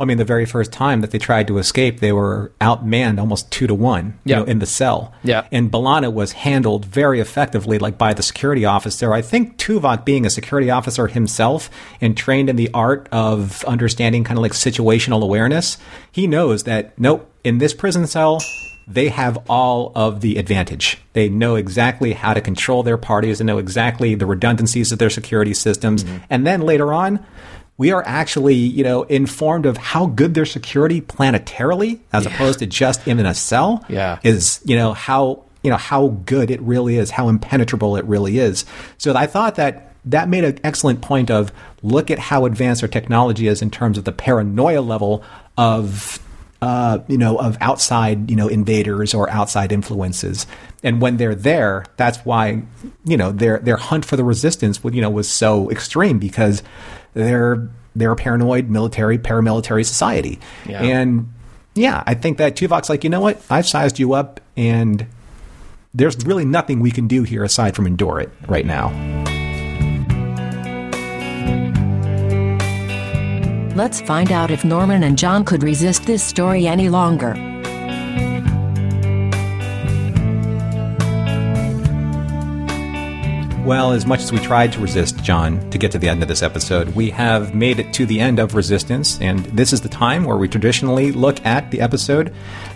[0.00, 3.50] I mean, the very first time that they tried to escape, they were outmanned almost
[3.50, 5.12] two to one you know, in the cell.
[5.24, 5.48] Yeah.
[5.50, 9.12] And B'Elanna was handled very effectively, like by the security officer.
[9.12, 11.68] I think Tuvok, being a security officer himself
[12.00, 15.78] and trained in the art of understanding kind of like situational awareness,
[16.12, 18.40] he knows that, nope, in this prison cell,
[18.86, 20.98] they have all of the advantage.
[21.12, 25.10] They know exactly how to control their parties, and know exactly the redundancies of their
[25.10, 26.04] security systems.
[26.04, 26.24] Mm-hmm.
[26.30, 27.24] And then later on,
[27.78, 32.66] we are actually, you know, informed of how good their security planetarily, as opposed to
[32.66, 34.18] just in a cell, Yeah.
[34.22, 38.38] is, you know, how you know how good it really is, how impenetrable it really
[38.38, 38.64] is.
[38.98, 41.52] So I thought that that made an excellent point of
[41.82, 45.22] look at how advanced our technology is in terms of the paranoia level
[45.56, 46.18] of
[46.60, 50.44] uh, you know, of outside, you know, invaders or outside influences.
[50.82, 52.62] And when they're there, that's why,
[53.04, 56.62] you know, their their hunt for the resistance, would you know, was so extreme because
[57.18, 60.38] they're they're a paranoid military paramilitary society.
[60.66, 60.82] Yeah.
[60.82, 61.32] And
[61.74, 65.06] yeah, I think that Tuvok's like, you know what, I've sized you up, and
[65.92, 68.88] there's really nothing we can do here aside from endure it right now.
[73.74, 77.57] Let's find out if Norman and John could resist this story any longer.
[83.68, 86.28] Well, as much as we tried to resist John to get to the end of
[86.28, 89.90] this episode, we have made it to the end of Resistance, and this is the
[89.90, 92.34] time where we traditionally look at the episode,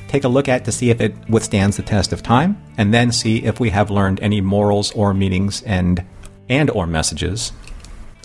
[0.08, 3.10] take a look at to see if it withstands the test of time, and then
[3.10, 6.04] see if we have learned any morals or meanings and
[6.50, 7.52] and or messages,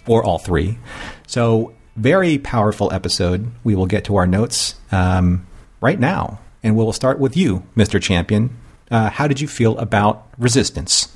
[0.05, 0.77] or all three.
[1.25, 3.49] So, very powerful episode.
[3.63, 5.47] We will get to our notes um,
[5.79, 8.01] right now, and we will start with you, Mr.
[8.01, 8.57] Champion.
[8.91, 11.13] Uh, how did you feel about Resistance?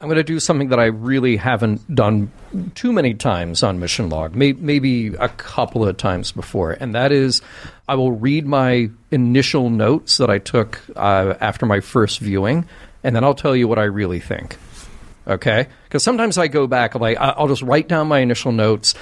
[0.00, 2.30] I'm going to do something that I really haven't done
[2.76, 7.10] too many times on Mission Log, may, maybe a couple of times before, and that
[7.10, 7.42] is
[7.88, 12.64] I will read my initial notes that I took uh, after my first viewing,
[13.02, 14.56] and then I'll tell you what I really think.
[15.26, 15.66] Okay?
[15.84, 18.94] Because sometimes I go back, I'm like I'll just write down my initial notes,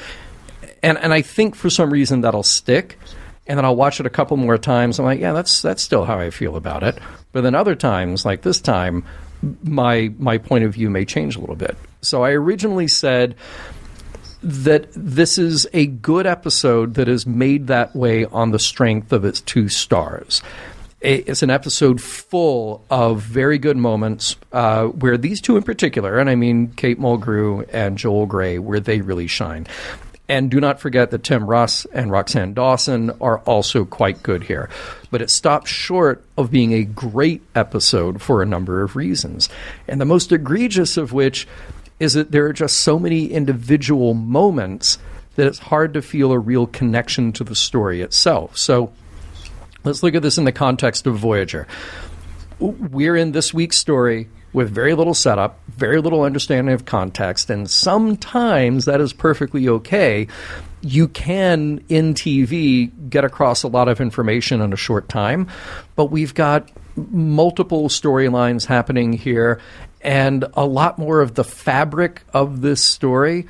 [0.83, 2.99] and and I think for some reason that'll stick.
[3.49, 4.99] And then I'll watch it a couple more times.
[4.99, 6.99] I'm like, yeah, that's that's still how I feel about it.
[7.31, 9.05] But then other times, like this time,
[9.63, 11.77] my my point of view may change a little bit.
[12.01, 13.35] So I originally said
[14.43, 19.25] that this is a good episode that is made that way on the strength of
[19.25, 20.43] its two stars.
[21.01, 26.31] It's an episode full of very good moments uh, where these two in particular, and
[26.31, 29.67] I mean Kate Mulgrew and Joel Grey, where they really shine.
[30.29, 34.69] And do not forget that Tim Russ and Roxann Dawson are also quite good here.
[35.11, 39.49] But it stops short of being a great episode for a number of reasons.
[39.87, 41.47] And the most egregious of which
[42.01, 44.99] is that there are just so many individual moments
[45.37, 48.57] that it's hard to feel a real connection to the story itself.
[48.57, 48.93] So
[49.85, 51.69] let's look at this in the context of Voyager.
[52.59, 57.69] We're in this week's story with very little setup, very little understanding of context, and
[57.69, 60.27] sometimes that is perfectly okay.
[60.81, 65.49] You can, in TV, get across a lot of information in a short time,
[65.95, 69.61] but we've got multiple storylines happening here,
[70.01, 73.47] and a lot more of the fabric of this story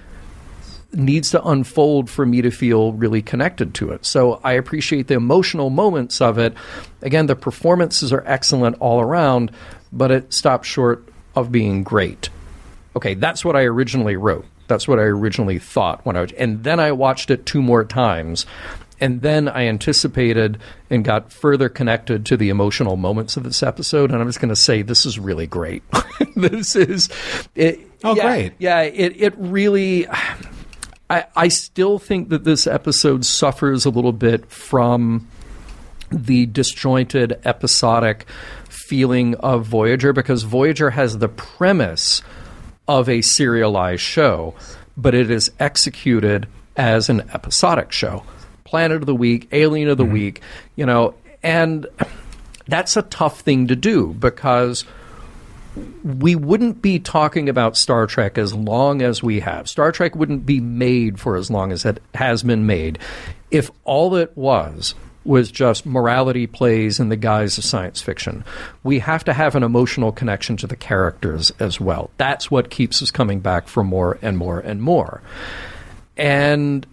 [0.93, 4.05] needs to unfold for me to feel really connected to it.
[4.05, 6.55] So I appreciate the emotional moments of it.
[7.03, 9.53] Again, the performances are excellent all around,
[9.93, 12.29] but it stops short of being great.
[12.95, 14.47] Okay, that's what I originally wrote.
[14.69, 17.85] That's what I originally thought when I was, and then I watched it two more
[17.85, 18.47] times.
[18.99, 20.59] And then I anticipated
[20.89, 24.11] and got further connected to the emotional moments of this episode.
[24.11, 25.83] And I'm just going to say, this is really great.
[26.35, 27.11] this is,
[27.55, 28.53] it, Oh, yeah, great.
[28.59, 30.07] Yeah, it, it really,
[31.11, 35.27] I, I still think that this episode suffers a little bit from
[36.11, 38.27] the disjointed episodic
[38.87, 42.23] feeling of Voyager because Voyager has the premise
[42.87, 44.55] of a serialized show,
[44.97, 48.23] but it is executed as an episodic show.
[48.65, 50.13] Planet of the Week, Alien of the mm-hmm.
[50.13, 50.43] Week,
[50.77, 51.87] you know, and
[52.67, 54.85] that's a tough thing to do because
[56.05, 59.69] we wouldn't be talking about Star Trek as long as we have.
[59.69, 62.99] Star Trek wouldn't be made for as long as it has been made
[63.51, 64.95] if all it was
[65.27, 68.45] was just morality plays in the guise of science fiction.
[68.83, 72.11] We have to have an emotional connection to the characters as well.
[72.17, 75.23] That's what keeps us coming back for more and more and more.
[76.17, 76.87] And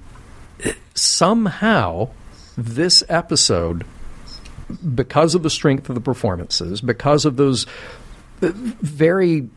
[0.95, 2.09] somehow,
[2.57, 3.85] this episode,
[4.95, 7.65] because of the strength of the performances, because of those
[8.41, 9.47] very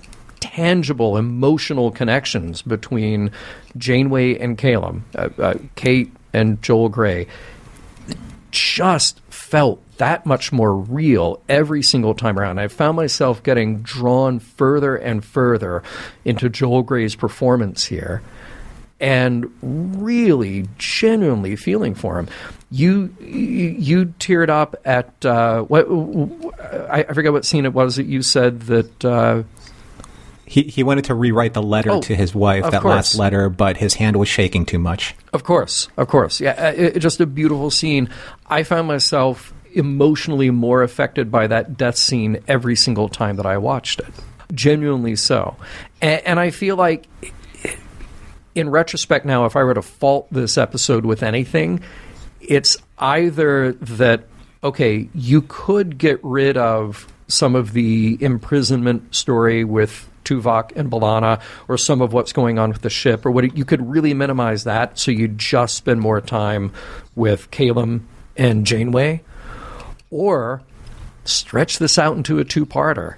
[0.41, 3.31] tangible emotional connections between
[3.77, 7.27] Janeway and Caylem, uh, uh, Kate and Joel Grey,
[8.57, 12.59] just felt that much more real every single time around.
[12.59, 15.83] I found myself getting drawn further and further
[16.25, 18.23] into Joel Grey's performance here
[18.99, 22.29] and really genuinely feeling for him.
[22.71, 25.87] You you, teared up at uh, what
[26.91, 29.43] I, I forget what scene it was that you said that uh,
[30.47, 32.95] He he wanted to rewrite the letter Oh, to his wife, that course.
[32.95, 35.15] last letter, but his hand was shaking too much.
[35.33, 36.41] Of course, of course.
[36.41, 38.09] Yeah, uh, it, just a beautiful scene.
[38.47, 43.59] I found myself emotionally more affected by that death scene every single time that I
[43.59, 44.07] watched it.
[44.55, 45.57] Genuinely so.
[46.01, 47.07] And, and I feel like,
[48.55, 51.81] in retrospect now, if I were to fault this episode with anything,
[52.41, 54.25] it's either that,
[54.65, 61.41] okay, you could get rid of some of the imprisonment story with Tuvok and B'Elanna,
[61.69, 64.65] or some of what's going on with the ship, or what you could really minimize
[64.65, 66.73] that, so you just spend more time
[67.15, 68.03] with Caylem
[68.37, 69.23] and Janeway,
[70.11, 70.61] or
[71.25, 73.17] stretch this out into a two-parter.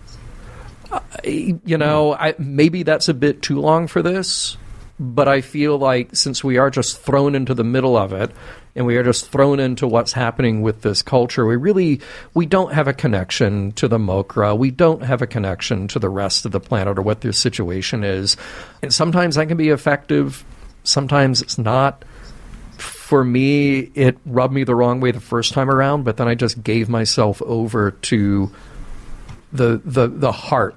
[0.93, 4.57] Uh, you know, I, maybe that's a bit too long for this,
[5.01, 8.31] but I feel like since we are just thrown into the middle of it
[8.75, 12.01] and we are just thrown into what's happening with this culture, we really
[12.35, 14.57] we don't have a connection to the Mokra.
[14.57, 18.03] We don't have a connection to the rest of the planet or what their situation
[18.03, 18.37] is.
[18.83, 20.45] And sometimes that can be effective,
[20.85, 22.05] sometimes it's not.
[22.77, 26.35] For me, it rubbed me the wrong way the first time around, but then I
[26.35, 28.53] just gave myself over to
[29.53, 30.75] the the the heart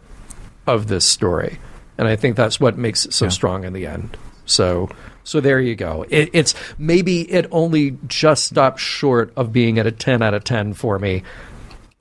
[0.65, 1.59] of this story,
[2.01, 4.17] and I think that's what makes it so strong in the end.
[4.47, 4.89] So
[5.23, 6.03] so there you go.
[6.09, 10.43] It, it's maybe it only just stopped short of being at a ten out of
[10.43, 11.21] ten for me,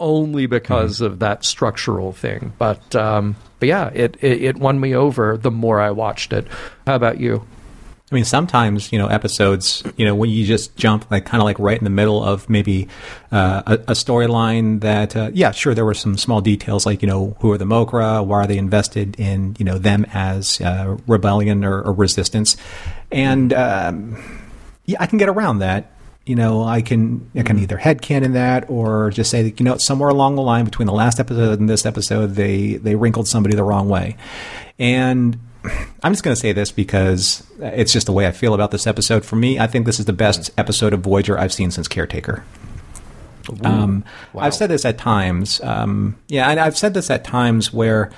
[0.01, 2.55] only because of that structural thing.
[2.57, 6.47] But um, but yeah, it, it it won me over the more I watched it.
[6.87, 7.47] How about you?
[8.11, 11.45] I mean, sometimes you know episodes, you know, when you just jump like kind of
[11.45, 12.89] like right in the middle of maybe
[13.31, 17.09] uh, a, a storyline that, uh, yeah, sure, there were some small details like you
[17.09, 20.97] know who are the Mokra, why are they invested in you know them as uh,
[21.07, 22.57] rebellion or, or resistance,
[23.13, 24.21] and um,
[24.87, 25.93] yeah, I can get around that.
[26.27, 29.77] You know, I can I can either headcanon that or just say that you know
[29.79, 33.55] somewhere along the line between the last episode and this episode, they they wrinkled somebody
[33.55, 34.17] the wrong way,
[34.81, 35.39] and
[36.03, 38.87] I'm just going to say this because it's just the way I feel about this
[38.87, 39.25] episode.
[39.25, 42.45] For me, I think this is the best episode of Voyager I've seen since Caretaker.
[43.65, 44.05] Um,
[44.37, 45.61] I've said this at times.
[45.63, 48.11] Um, yeah, and I've said this at times where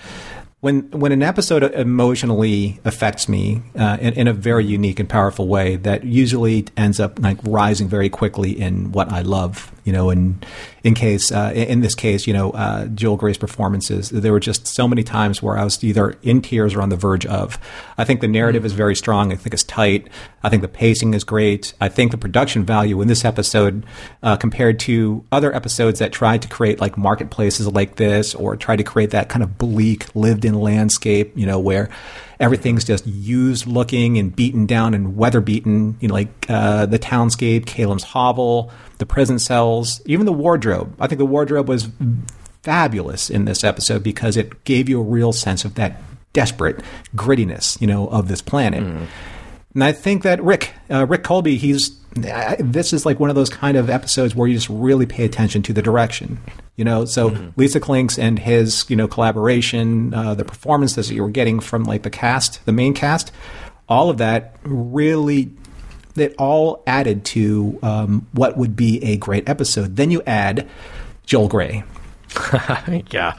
[0.60, 5.48] when when an episode emotionally affects me uh, in, in a very unique and powerful
[5.48, 10.10] way, that usually ends up like rising very quickly in what I love You know,
[10.10, 10.40] in
[10.84, 14.66] in case uh, in this case, you know, uh, Joel Grey's performances, there were just
[14.66, 17.58] so many times where I was either in tears or on the verge of.
[17.98, 19.32] I think the narrative is very strong.
[19.32, 20.08] I think it's tight.
[20.42, 21.74] I think the pacing is great.
[21.80, 23.84] I think the production value in this episode,
[24.22, 28.76] uh, compared to other episodes that tried to create like marketplaces like this or tried
[28.76, 31.88] to create that kind of bleak lived-in landscape, you know, where
[32.40, 36.98] everything's just used looking and beaten down and weather beaten, you know, like uh, the
[36.98, 38.72] townscape, Caylem's hovel,
[39.02, 40.94] the prison cells, even the wardrobe.
[41.00, 41.88] I think the wardrobe was
[42.62, 46.00] fabulous in this episode because it gave you a real sense of that
[46.32, 46.80] desperate
[47.16, 48.84] grittiness, you know, of this planet.
[48.84, 49.08] Mm.
[49.74, 53.48] And I think that Rick, uh, Rick Kolbe, he's this is like one of those
[53.50, 56.38] kind of episodes where you just really pay attention to the direction.
[56.76, 57.48] You know, so mm-hmm.
[57.56, 61.82] Lisa Klinks and his you know collaboration, uh, the performances that you were getting from
[61.82, 63.32] like the cast, the main cast,
[63.88, 65.50] all of that really
[66.16, 69.96] it all added to um, what would be a great episode.
[69.96, 70.68] Then you add
[71.26, 71.84] Joel Grey.
[73.10, 73.36] yeah,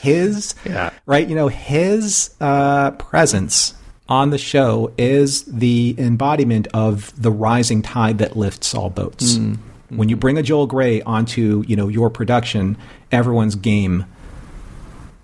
[0.00, 0.90] his yeah.
[1.06, 1.28] right.
[1.28, 3.74] You know his uh, presence
[4.08, 9.34] on the show is the embodiment of the rising tide that lifts all boats.
[9.34, 9.58] Mm.
[9.90, 12.76] When you bring a Joel Grey onto you know your production,
[13.10, 14.04] everyone's game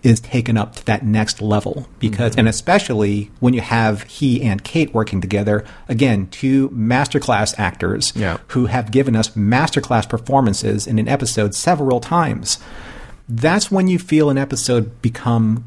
[0.05, 2.40] is taken up to that next level because mm-hmm.
[2.40, 8.36] and especially when you have he and Kate working together again two masterclass actors yeah.
[8.48, 12.59] who have given us masterclass performances in an episode several times
[13.28, 15.64] that's when you feel an episode become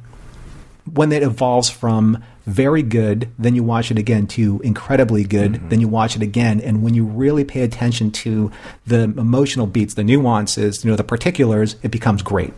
[0.93, 5.69] when it evolves from very good, then you watch it again to incredibly good, mm-hmm.
[5.69, 8.49] then you watch it again, and when you really pay attention to
[8.85, 12.53] the emotional beats, the nuances, you know, the particulars, it becomes great.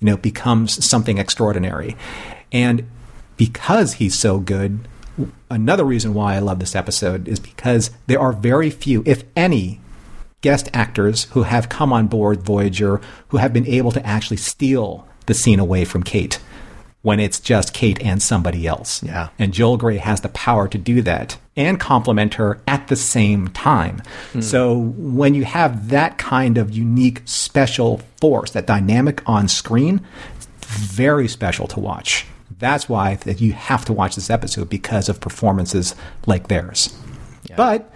[0.00, 1.96] You know, becomes something extraordinary.
[2.52, 2.86] And
[3.36, 4.86] because he's so good,
[5.50, 9.80] another reason why I love this episode is because there are very few, if any,
[10.42, 15.08] guest actors who have come on board Voyager who have been able to actually steal
[15.26, 16.38] the scene away from Kate
[17.06, 19.00] when it's just Kate and somebody else.
[19.00, 19.28] Yeah.
[19.38, 23.46] And Joel Grey has the power to do that and complement her at the same
[23.46, 24.02] time.
[24.32, 24.42] Mm.
[24.42, 30.04] So when you have that kind of unique, special force, that dynamic on screen,
[30.62, 32.26] very special to watch.
[32.58, 35.94] That's why that you have to watch this episode because of performances
[36.26, 36.92] like theirs.
[37.44, 37.54] Yeah.
[37.54, 37.88] But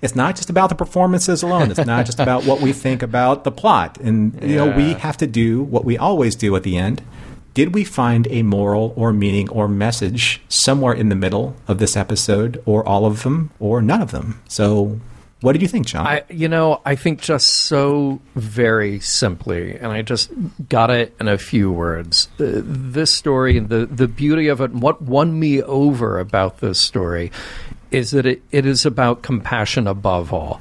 [0.00, 1.70] it's not just about the performances alone.
[1.70, 3.98] It's not just about what we think about the plot.
[3.98, 4.64] And you yeah.
[4.64, 7.02] know, we have to do what we always do at the end
[7.56, 11.96] did we find a moral or meaning or message somewhere in the middle of this
[11.96, 14.42] episode, or all of them, or none of them?
[14.46, 15.00] So,
[15.40, 16.06] what did you think, John?
[16.06, 20.30] I, you know, I think just so very simply, and I just
[20.68, 22.28] got it in a few words.
[22.38, 26.78] Uh, this story, the the beauty of it, and what won me over about this
[26.78, 27.32] story,
[27.90, 30.60] is that it, it is about compassion above all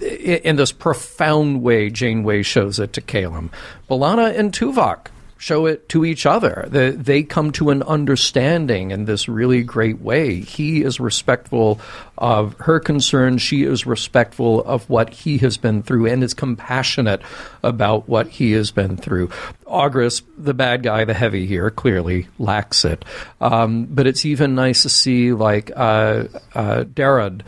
[0.00, 3.50] in this profound way Janeway shows it to Caylem.
[3.90, 5.08] B'Elanna and Tuvok
[5.40, 6.66] show it to each other.
[6.68, 10.40] They, they come to an understanding in this really great way.
[10.40, 11.80] He is respectful
[12.18, 13.40] of her concerns.
[13.40, 17.22] She is respectful of what he has been through and is compassionate
[17.62, 19.30] about what he has been through.
[19.66, 23.02] Augris, the bad guy, the heavy here, clearly lacks it.
[23.40, 26.24] Um, but it's even nice to see, like, uh,
[26.54, 27.44] uh, Darod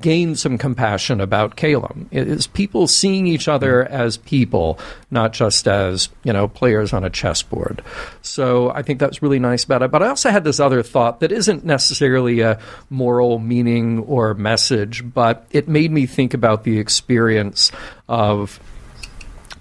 [0.00, 2.06] gain some compassion about Caylem.
[2.10, 4.78] It is people seeing each other as people,
[5.10, 7.82] not just as you know players on a chessboard.
[8.22, 9.90] So I think that's really nice about it.
[9.90, 12.58] But I also had this other thought that isn't necessarily a
[12.90, 17.72] moral meaning or message, but it made me think about the experience
[18.08, 18.60] of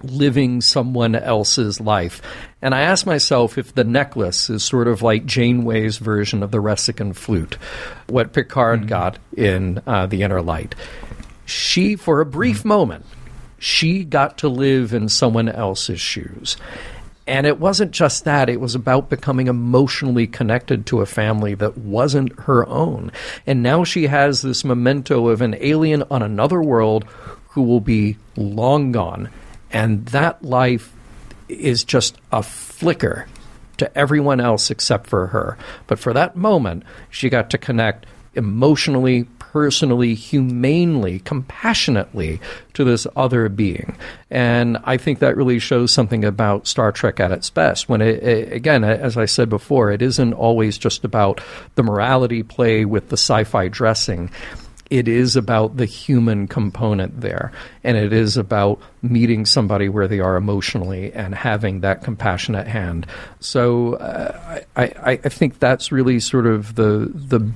[0.04, 2.22] living someone else's life.
[2.62, 6.62] And I ask myself if the necklace is sort of like Janeway's version of the
[6.62, 7.58] Ressikan flute,
[8.08, 8.90] what Picard mm-hmm.
[8.90, 10.76] got in uh, The Inner Light.
[11.46, 12.68] She, for a brief mm-hmm.
[12.68, 13.06] moment,
[13.58, 16.58] she got to live in someone else's shoes.
[17.28, 21.78] And it wasn't just that, it was about becoming emotionally connected to a family that
[21.78, 23.12] wasn't her own.
[23.46, 27.06] And now she has this memento of an alien on another world
[27.50, 29.30] who will be long gone
[29.72, 30.94] and that life
[31.48, 33.28] is just a flicker
[33.78, 35.58] to everyone else except for her.
[35.88, 42.40] But for that moment, she got to connect emotionally, personally, humanely, compassionately
[42.74, 43.98] to this other being.
[44.30, 47.90] And I think that really shows something about Star Trek at its best.
[47.90, 51.42] When it, it, again, as I said before, it isn't always just about
[51.76, 54.32] the morality play with the sci fi dressing
[54.92, 57.54] it is about the human component there.
[57.84, 63.08] And it is about meeting somebody where they are emotionally and having that compassionate hand.
[63.40, 67.50] So uh, I, I, I, think that's really sort of the, the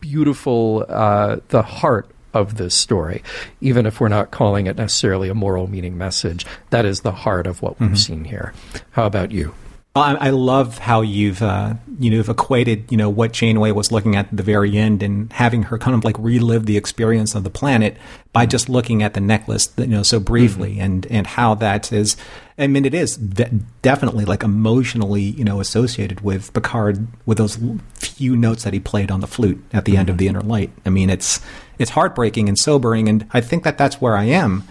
[0.00, 3.22] beautiful, uh, the heart of this story,
[3.60, 6.46] even if we're not calling it necessarily a moral meaning message.
[6.70, 7.96] That is the heart of what we've mm-hmm.
[7.96, 8.54] seen here.
[8.92, 9.54] How about you?
[10.00, 14.16] I, love how you've uh, you know you've equated you know what Janeway was looking
[14.16, 17.44] at at the very end and having her kind of like relive the experience of
[17.44, 17.96] the planet
[18.32, 18.50] by mm-hmm.
[18.50, 20.82] just looking at the necklace you know so briefly mm-hmm.
[20.82, 22.16] and and how that is
[22.58, 23.50] I mean it is de-
[23.82, 27.58] definitely like emotionally you know associated with Picard with those
[27.94, 30.00] few notes that he played on the flute at the mm-hmm.
[30.00, 30.70] end of the Inner Light.
[30.84, 31.40] I mean it's
[31.78, 34.64] it's heartbreaking and sobering and I think that that's where I am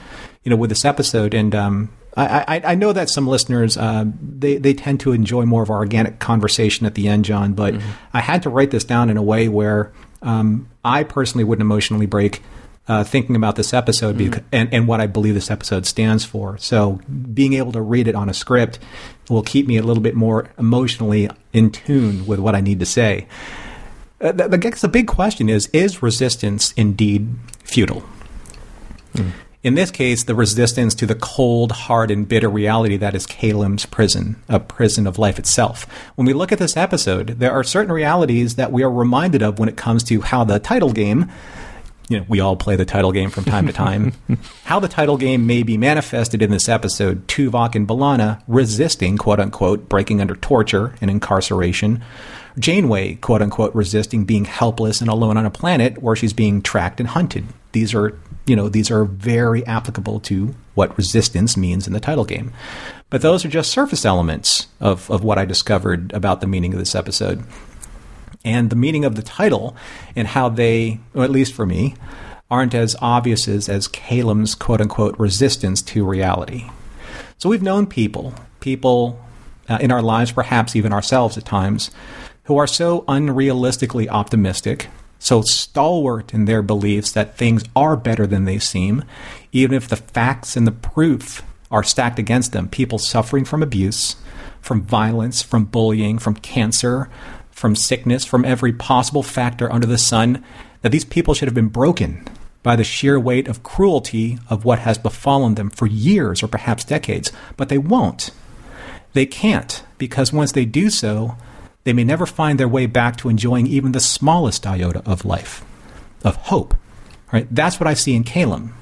[0.44, 4.06] you know with this episode and um, I, I, I, know that some listeners uh,
[4.22, 7.54] they they tend to enjoy more of our organic conversation at the end, John.
[7.54, 7.90] But mm-hmm.
[8.14, 12.06] I had to write this down in a way where um, I personally wouldn't emotionally
[12.06, 12.42] break
[12.88, 14.26] uh, thinking about this episode mm-hmm.
[14.26, 16.58] because, and, and what I believe this episode stands for.
[16.58, 17.00] So
[17.34, 18.80] being able to read it on a script
[19.30, 22.86] will keep me a little bit more emotionally in tune with what I need to
[22.86, 23.28] say.
[24.22, 28.04] Uh, the, the, the big question is: Is resistance indeed futile?
[29.14, 29.32] Mm.
[29.66, 33.88] In this case, the resistance to the cold, hard, and bitter reality that is Caylem's
[33.88, 35.88] prison, a prison of life itself.
[36.14, 39.58] When we look at this episode, there are certain realities that we are reminded of
[39.58, 41.32] when it comes to how the title game
[42.10, 44.14] you know, we all play the title game from time to time.
[44.66, 49.40] How the title game may be manifested in this episode Tuvok and B'Elanna resisting, quote
[49.40, 52.04] unquote, breaking under torture and incarceration.
[52.60, 57.00] Janeway, quote unquote, resisting being helpless and alone on a planet where she's being tracked
[57.00, 57.48] and hunted.
[57.72, 62.26] These are you know, these are very applicable to what resistance means in the title
[62.26, 62.54] game.
[63.10, 66.80] But those are just surface elements of, of what I discovered about the meaning of
[66.80, 67.44] this episode.
[68.44, 69.76] And the meaning of the title
[70.16, 71.96] and how they, or at least for me,
[72.52, 76.70] aren't as obvious as, as Caylem's quote unquote resistance to reality.
[77.38, 79.20] So we've known people, people
[79.68, 81.90] uh, in our lives, perhaps even ourselves at times,
[82.44, 84.88] who are so unrealistically optimistic
[85.20, 89.04] so stalwart in their beliefs that things are better than they seem,
[89.52, 92.70] even if the facts and the proof are stacked against them.
[92.70, 94.16] People suffering from abuse,
[94.62, 97.10] from violence, from bullying, from cancer,
[97.52, 100.44] from sickness, from every possible factor under the sun,
[100.82, 102.28] that these people should have been broken
[102.62, 106.84] by the sheer weight of cruelty of what has befallen them for years or perhaps
[106.84, 107.32] decades.
[107.58, 108.32] But they won't.
[109.14, 111.38] They can't, because once they do so,
[111.86, 115.64] they may never find their way back to enjoying even the smallest iota of life,
[116.24, 116.76] of hope.
[117.32, 117.48] Right?
[117.50, 118.74] That's what I see in Caylem.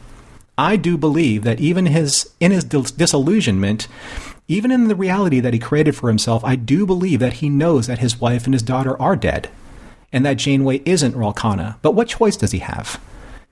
[0.57, 3.87] I do believe that even his in his disillusionment,
[4.47, 7.87] even in the reality that he created for himself, I do believe that he knows
[7.87, 9.49] that his wife and his daughter are dead,
[10.11, 11.77] and that Janeway isn't Ralkana.
[11.81, 13.01] But what choice does he have?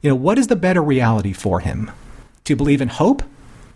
[0.02, 1.92] You know, what is the better reality for him?
[2.46, 3.24] To believe in hope?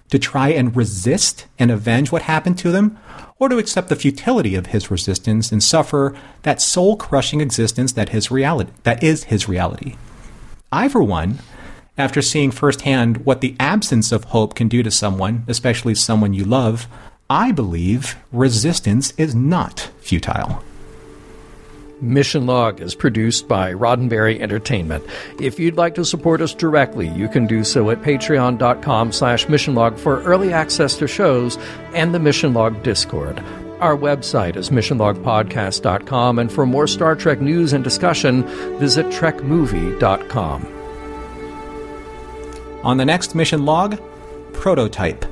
[0.10, 2.98] To try and resist and avenge what happened to them?
[3.40, 8.10] or to accept the futility of his resistance and suffer that soul crushing existence that
[8.10, 9.96] his reality that is his reality.
[10.72, 11.40] I for one,
[11.98, 16.44] after seeing firsthand what the absence of hope can do to someone, especially someone you
[16.44, 16.88] love,
[17.30, 20.64] I believe resistance is not futile.
[22.02, 25.04] Mission Log is produced by Roddenberry Entertainment.
[25.40, 29.98] If you'd like to support us directly, you can do so at patreon.com slash missionlog
[29.98, 31.58] for early access to shows
[31.94, 33.40] and the Mission Log Discord.
[33.80, 38.44] Our website is missionlogpodcast.com, and for more Star Trek news and discussion,
[38.80, 40.72] visit trekmovie.com.
[42.84, 44.00] On the next Mission Log,
[44.54, 45.26] Prototype.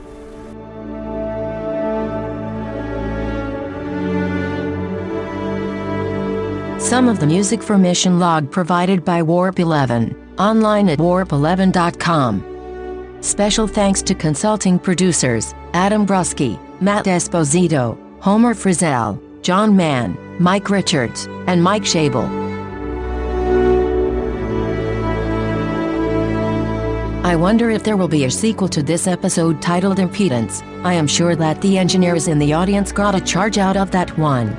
[6.94, 13.18] Some of the music for Mission Log provided by Warp 11, online at warp11.com.
[13.20, 21.26] Special thanks to consulting producers Adam Brusky, Matt Esposito, Homer Frizzell, John Mann, Mike Richards,
[21.48, 22.30] and Mike Shabel.
[27.24, 30.62] I wonder if there will be a sequel to this episode titled Impedance.
[30.86, 34.16] I am sure that the engineers in the audience got a charge out of that
[34.16, 34.56] one.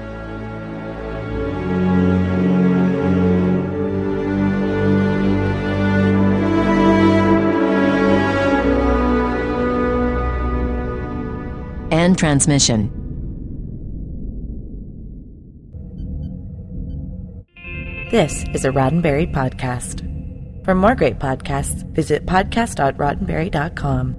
[12.04, 12.90] End transmission.
[18.10, 20.04] This is a Roddenberry podcast.
[20.66, 24.16] For more great podcasts, visit podcast.roddenberry.com.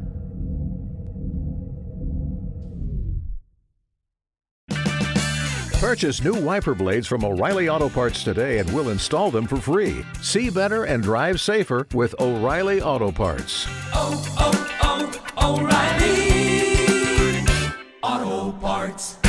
[5.79, 10.03] Purchase new wiper blades from O'Reilly Auto Parts today and we'll install them for free.
[10.23, 13.67] See better and drive safer with O'Reilly Auto Parts.
[13.93, 16.24] Oh, oh, oh
[18.05, 19.24] Auto Parts.